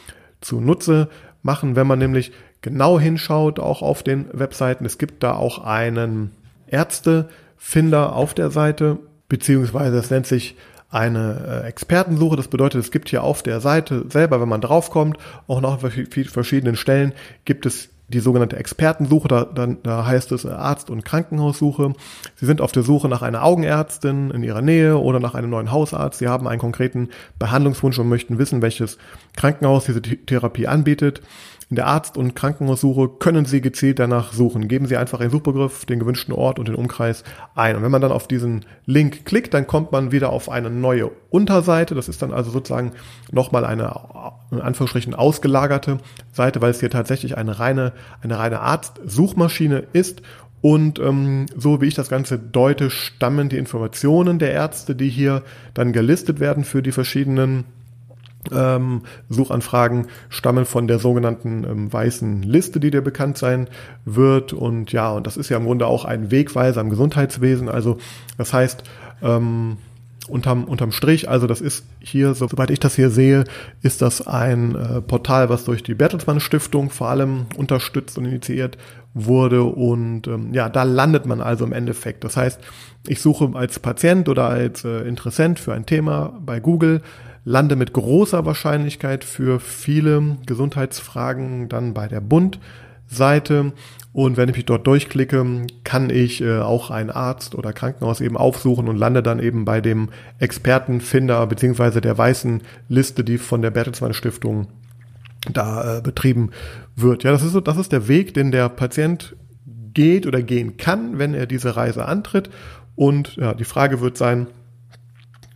zunutze 0.42 1.10
machen, 1.42 1.76
wenn 1.76 1.88
man 1.88 2.00
nämlich 2.00 2.32
genau 2.62 3.00
hinschaut, 3.00 3.60
auch 3.60 3.82
auf 3.82 4.04
den 4.04 4.28
Webseiten. 4.34 4.86
Es 4.86 4.98
gibt 4.98 5.24
da 5.24 5.36
auch 5.36 5.60
einen 5.60 6.32
Ärztefinder 6.68 8.16
auf 8.16 8.34
der 8.34 8.52
Seite, 8.52 8.98
beziehungsweise 9.30 9.98
es 9.98 10.10
nennt 10.10 10.28
sich 10.28 10.56
eine 10.90 11.64
äh, 11.64 11.68
Expertensuche. 11.68 12.38
Das 12.38 12.48
bedeutet, 12.48 12.82
es 12.82 12.92
gibt 12.92 13.10
hier 13.10 13.24
auf 13.24 13.44
der 13.44 13.60
Seite 13.60 14.06
selber, 14.10 14.40
wenn 14.40 14.50
man 14.50 14.62
draufkommt, 14.62 15.18
auch 15.48 15.62
noch 15.62 15.84
an 15.84 15.92
verschiedenen 15.92 16.76
Stellen 16.76 17.14
gibt 17.44 17.66
es 17.66 17.90
die 18.08 18.20
sogenannte 18.20 18.58
Expertensuche, 18.58 19.28
da, 19.28 19.46
da, 19.46 19.68
da 19.82 20.06
heißt 20.06 20.32
es 20.32 20.46
Arzt- 20.46 20.92
und 20.92 21.04
Krankenhaussuche. 21.04 21.94
Sie 22.36 22.46
sind 22.46 22.62
auf 22.62 22.72
der 22.72 22.84
Suche 22.84 23.10
nach 23.10 23.24
einer 23.24 23.44
Augenärztin 23.44 24.30
in 24.30 24.44
ihrer 24.44 24.62
Nähe 24.62 24.98
oder 25.00 25.20
nach 25.20 25.34
einem 25.34 25.50
neuen 25.50 25.72
Hausarzt. 25.72 26.20
Sie 26.20 26.28
haben 26.28 26.48
einen 26.48 26.60
konkreten 26.60 27.10
Behandlungswunsch 27.40 27.98
und 27.98 28.08
möchten 28.08 28.38
wissen, 28.38 28.62
welches 28.62 29.00
Krankenhaus 29.36 29.86
diese 29.86 30.02
Therapie 30.02 30.68
anbietet. 30.68 31.22
In 31.70 31.76
der 31.76 31.88
Arzt- 31.88 32.18
und 32.18 32.36
Krankenhaussuche 32.36 33.10
können 33.20 33.46
Sie 33.46 33.60
gezielt 33.60 33.98
danach 33.98 34.34
suchen. 34.34 34.68
Geben 34.68 34.86
Sie 34.86 34.98
einfach 34.98 35.20
einen 35.20 35.32
Suchbegriff, 35.32 35.86
den 35.86 36.00
gewünschten 36.00 36.34
Ort 36.34 36.60
und 36.60 36.68
den 36.68 36.76
Umkreis 36.76 37.24
ein. 37.56 37.76
Und 37.76 37.82
wenn 37.82 37.92
man 37.92 38.02
dann 38.02 38.12
auf 38.12 38.28
diesen 38.28 38.66
Link 38.86 39.26
klickt, 39.26 39.54
dann 39.54 39.66
kommt 39.66 39.92
man 39.92 40.12
wieder 40.12 40.30
auf 40.30 40.50
eine 40.50 40.70
neue 40.70 41.10
Unterseite. 41.32 41.96
Das 41.96 42.08
ist 42.08 42.22
dann 42.22 42.34
also 42.34 42.52
sozusagen 42.52 42.92
nochmal 43.32 43.66
eine, 43.66 44.00
in 44.52 44.62
Anführungsstrichen, 44.62 45.16
ausgelagerte 45.16 45.98
Seite, 46.32 46.62
weil 46.62 46.72
es 46.72 46.82
hier 46.82 46.92
tatsächlich 46.92 47.36
eine 47.36 47.58
reine, 47.58 47.94
eine 48.22 48.38
reine 48.38 48.60
Arztsuchmaschine 48.60 49.88
ist. 49.92 50.22
Und 50.62 51.00
ähm, 51.00 51.48
so 51.56 51.82
wie 51.82 51.88
ich 51.88 51.96
das 51.96 52.10
Ganze 52.10 52.38
deute, 52.38 52.90
stammen 52.92 53.50
die 53.50 53.58
Informationen 53.58 54.38
der 54.38 54.52
Ärzte, 54.52 54.96
die 54.96 55.10
hier 55.10 55.42
dann 55.74 55.94
gelistet 55.94 56.40
werden 56.40 56.64
für 56.64 56.84
die 56.84 56.92
verschiedenen 56.92 57.66
ähm, 58.54 59.02
Suchanfragen 59.30 60.08
stammen 60.30 60.66
von 60.66 60.88
der 60.88 61.00
sogenannten 61.00 61.64
ähm, 61.64 61.94
weißen 61.94 62.44
Liste, 62.44 62.80
die 62.80 62.92
dir 62.92 63.02
bekannt 63.02 63.38
sein 63.38 63.68
wird. 64.06 64.54
Und 64.54 64.92
ja, 64.92 65.12
und 65.12 65.28
das 65.28 65.38
ist 65.38 65.50
ja 65.50 65.58
im 65.58 65.66
Grunde 65.66 65.88
auch 65.88 66.06
ein 66.06 66.32
Wegweiser 66.32 66.82
im 66.82 66.90
Gesundheitswesen. 66.90 67.70
Also 67.70 67.98
das 68.38 68.54
heißt, 68.54 68.84
ähm, 69.22 69.78
unterm, 70.28 70.64
unterm 70.66 70.92
Strich, 70.92 71.30
also 71.30 71.48
das 71.48 71.62
ist 71.62 71.86
hier, 72.00 72.34
so, 72.34 72.48
soweit 72.48 72.72
ich 72.72 72.80
das 72.80 72.96
hier 72.96 73.10
sehe, 73.10 73.44
ist 73.82 74.02
das 74.02 74.26
ein 74.26 74.76
äh, 74.76 75.02
Portal, 75.02 75.50
was 75.50 75.66
durch 75.66 75.84
die 75.84 75.94
Bertelsmann 75.94 76.40
Stiftung 76.40 76.90
vor 76.90 77.10
allem 77.10 77.46
unterstützt 77.58 78.18
und 78.18 78.26
initiiert 78.26 78.78
wurde. 79.14 79.64
Und 79.64 80.28
ähm, 80.28 80.54
ja, 80.54 80.70
da 80.70 80.84
landet 80.84 81.26
man 81.26 81.42
also 81.42 81.66
im 81.66 81.74
Endeffekt. 81.74 82.24
Das 82.24 82.38
heißt, 82.38 82.60
ich 83.08 83.22
suche 83.22 83.52
als 83.54 83.80
Patient 83.80 84.30
oder 84.30 84.46
als 84.50 84.84
äh, 84.84 85.08
Interessent 85.08 85.60
für 85.60 85.74
ein 85.74 85.86
Thema 85.86 86.34
bei 86.46 86.60
Google 86.60 87.02
lande 87.46 87.76
mit 87.76 87.94
großer 87.94 88.46
Wahrscheinlichkeit 88.46 89.24
für 89.24 89.60
viele 89.60 90.38
Gesundheitsfragen 90.46 91.70
dann 91.70 91.94
bei 91.94 92.08
der 92.08 92.20
Bund-Seite. 92.20 93.72
Und 94.12 94.36
wenn 94.36 94.50
ich 94.50 94.56
mich 94.56 94.66
dort 94.66 94.88
durchklicke, 94.88 95.68
kann 95.84 96.10
ich 96.10 96.42
äh, 96.42 96.60
auch 96.60 96.90
einen 96.90 97.12
Arzt 97.12 97.54
oder 97.54 97.72
Krankenhaus 97.72 98.20
eben 98.20 98.36
aufsuchen 98.36 98.88
und 98.88 98.98
lande 98.98 99.22
dann 99.22 99.40
eben 99.40 99.64
bei 99.64 99.80
dem 99.80 100.10
Expertenfinder 100.40 101.46
beziehungsweise 101.48 102.02
der 102.02 102.18
weißen 102.18 102.64
Liste, 102.90 103.24
die 103.24 103.38
von 103.38 103.62
der 103.62 103.72
Bertelsmann 103.72 104.14
Stiftung 104.14 104.68
da 105.52 105.98
äh, 105.98 106.02
betrieben 106.02 106.50
wird. 106.96 107.24
Ja, 107.24 107.32
das 107.32 107.44
ist 107.44 107.52
so, 107.52 107.62
das 107.62 107.78
ist 107.78 107.92
der 107.92 108.08
Weg, 108.08 108.34
den 108.34 108.52
der 108.52 108.70
Patient 108.70 109.36
geht 109.94 110.26
oder 110.26 110.42
gehen 110.42 110.78
kann, 110.78 111.20
wenn 111.20 111.34
er 111.34 111.46
diese 111.46 111.76
Reise 111.76 112.06
antritt. 112.06 112.50
Und 112.96 113.36
ja, 113.36 113.54
die 113.54 113.66
Frage 113.66 114.02
wird 114.02 114.18
sein, 114.18 114.48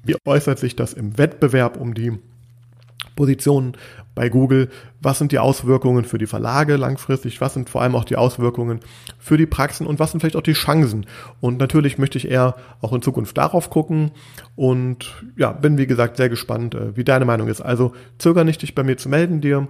wie 0.04 0.16
äußert 0.26 0.60
sich 0.60 0.76
das 0.76 0.94
im 0.94 1.18
Wettbewerb 1.18 1.78
um 1.78 1.94
die 1.94 2.18
Positionen 3.16 3.74
bei 4.16 4.30
Google? 4.30 4.70
Was 5.02 5.20
sind 5.20 5.32
die 5.32 5.40
Auswirkungen 5.40 6.06
für 6.06 6.18
die 6.18 6.26
Verlage 6.26 6.78
langfristig? 6.78 7.42
Was 7.42 7.54
sind 7.54 7.70
vor 7.70 7.82
allem 7.82 7.96
auch 7.96 8.06
die 8.06 8.16
Auswirkungen 8.16 8.80
für 9.18 9.38
die 9.38 9.46
Praxen 9.46 9.88
und 9.88 10.00
was 10.00 10.12
sind 10.12 10.20
vielleicht 10.22 10.36
auch 10.36 10.42
die 10.42 10.54
Chancen? 10.54 11.06
Und 11.42 11.58
natürlich 11.58 11.98
möchte 11.98 12.18
ich 12.18 12.30
eher 12.30 12.56
auch 12.82 12.94
in 12.94 13.02
Zukunft 13.02 13.38
darauf 13.38 13.70
gucken 13.70 14.12
und 14.56 15.24
ja, 15.36 15.52
bin 15.52 15.78
wie 15.78 15.88
gesagt 15.88 16.18
sehr 16.18 16.30
gespannt, 16.30 16.76
äh, 16.76 16.96
wie 16.96 17.04
deine 17.04 17.26
Meinung 17.26 17.48
ist. 17.48 17.62
Also 17.62 17.94
zöger 18.18 18.44
nicht, 18.44 18.62
dich 18.62 18.76
bei 18.76 18.84
mir 18.84 18.98
zu 18.98 19.10
melden, 19.10 19.42
dir 19.42 19.68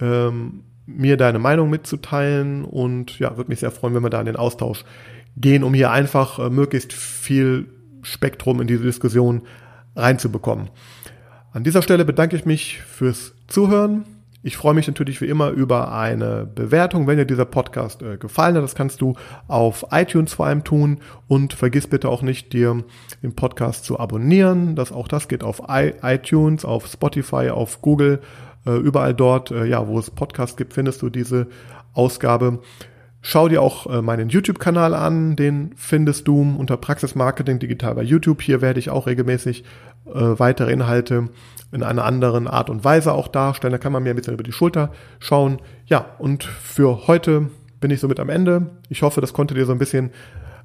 ähm, 0.00 0.62
mir 0.86 1.16
deine 1.16 1.38
Meinung 1.38 1.68
mitzuteilen 1.68 2.64
und 2.64 3.18
ja, 3.18 3.36
würde 3.36 3.50
mich 3.50 3.60
sehr 3.60 3.72
freuen, 3.72 3.94
wenn 3.94 4.04
wir 4.04 4.10
da 4.10 4.20
in 4.20 4.26
den 4.26 4.36
Austausch 4.36 4.84
gehen, 5.36 5.64
um 5.64 5.74
hier 5.74 5.90
einfach 5.90 6.38
äh, 6.38 6.48
möglichst 6.48 6.92
viel 6.92 7.66
Spektrum 8.02 8.60
in 8.60 8.66
diese 8.68 8.84
Diskussion 8.84 9.42
reinzubekommen. 9.96 10.70
An 11.52 11.64
dieser 11.64 11.82
Stelle 11.82 12.04
bedanke 12.04 12.36
ich 12.36 12.44
mich 12.44 12.80
fürs 12.82 13.34
Zuhören. 13.48 14.04
Ich 14.42 14.56
freue 14.56 14.74
mich 14.74 14.86
natürlich 14.86 15.20
wie 15.20 15.26
immer 15.26 15.50
über 15.50 15.90
eine 15.92 16.46
Bewertung, 16.46 17.08
wenn 17.08 17.16
dir 17.16 17.24
dieser 17.24 17.46
Podcast 17.46 18.02
äh, 18.02 18.16
gefallen 18.16 18.54
hat. 18.54 18.62
Das 18.62 18.76
kannst 18.76 19.00
du 19.00 19.14
auf 19.48 19.86
iTunes 19.90 20.34
vor 20.34 20.46
allem 20.46 20.62
tun 20.62 20.98
und 21.26 21.52
vergiss 21.52 21.88
bitte 21.88 22.08
auch 22.08 22.22
nicht, 22.22 22.52
dir 22.52 22.84
den 23.24 23.34
Podcast 23.34 23.84
zu 23.84 23.98
abonnieren. 23.98 24.76
Das, 24.76 24.92
auch 24.92 25.08
das 25.08 25.26
geht 25.26 25.42
auf 25.42 25.62
iTunes, 25.68 26.64
auf 26.64 26.86
Spotify, 26.86 27.50
auf 27.50 27.82
Google, 27.82 28.20
äh, 28.66 28.76
überall 28.76 29.14
dort, 29.14 29.50
äh, 29.50 29.64
ja, 29.64 29.88
wo 29.88 29.98
es 29.98 30.12
Podcasts 30.12 30.56
gibt, 30.56 30.74
findest 30.74 31.02
du 31.02 31.10
diese 31.10 31.48
Ausgabe. 31.92 32.60
Schau 33.28 33.48
dir 33.48 33.60
auch 33.60 33.88
äh, 33.88 34.02
meinen 34.02 34.28
YouTube-Kanal 34.28 34.94
an, 34.94 35.34
den 35.34 35.72
findest 35.74 36.28
du 36.28 36.42
unter 36.42 36.76
Praxis 36.76 37.16
Marketing 37.16 37.58
Digital 37.58 37.96
bei 37.96 38.04
YouTube. 38.04 38.40
Hier 38.40 38.60
werde 38.60 38.78
ich 38.78 38.88
auch 38.88 39.08
regelmäßig 39.08 39.64
äh, 40.04 40.10
weitere 40.14 40.70
Inhalte 40.70 41.30
in 41.72 41.82
einer 41.82 42.04
anderen 42.04 42.46
Art 42.46 42.70
und 42.70 42.84
Weise 42.84 43.12
auch 43.12 43.26
darstellen. 43.26 43.72
Da 43.72 43.78
kann 43.78 43.90
man 43.90 44.04
mir 44.04 44.10
ein 44.10 44.16
bisschen 44.16 44.34
über 44.34 44.44
die 44.44 44.52
Schulter 44.52 44.92
schauen. 45.18 45.60
Ja, 45.86 46.06
und 46.20 46.44
für 46.44 47.08
heute 47.08 47.50
bin 47.80 47.90
ich 47.90 47.98
somit 47.98 48.20
am 48.20 48.28
Ende. 48.28 48.70
Ich 48.90 49.02
hoffe, 49.02 49.20
das 49.20 49.32
konnte 49.32 49.54
dir 49.54 49.66
so 49.66 49.72
ein 49.72 49.78
bisschen 49.78 50.10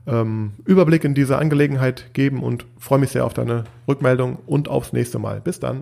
ähm, 0.06 0.52
Überblick 0.64 1.04
in 1.04 1.16
diese 1.16 1.40
Angelegenheit 1.40 2.14
geben 2.14 2.44
und 2.44 2.68
freue 2.78 3.00
mich 3.00 3.10
sehr 3.10 3.26
auf 3.26 3.34
deine 3.34 3.64
Rückmeldung 3.88 4.38
und 4.46 4.70
aufs 4.70 4.94
nächste 4.94 5.18
Mal. 5.18 5.42
Bis 5.42 5.60
dann. 5.60 5.82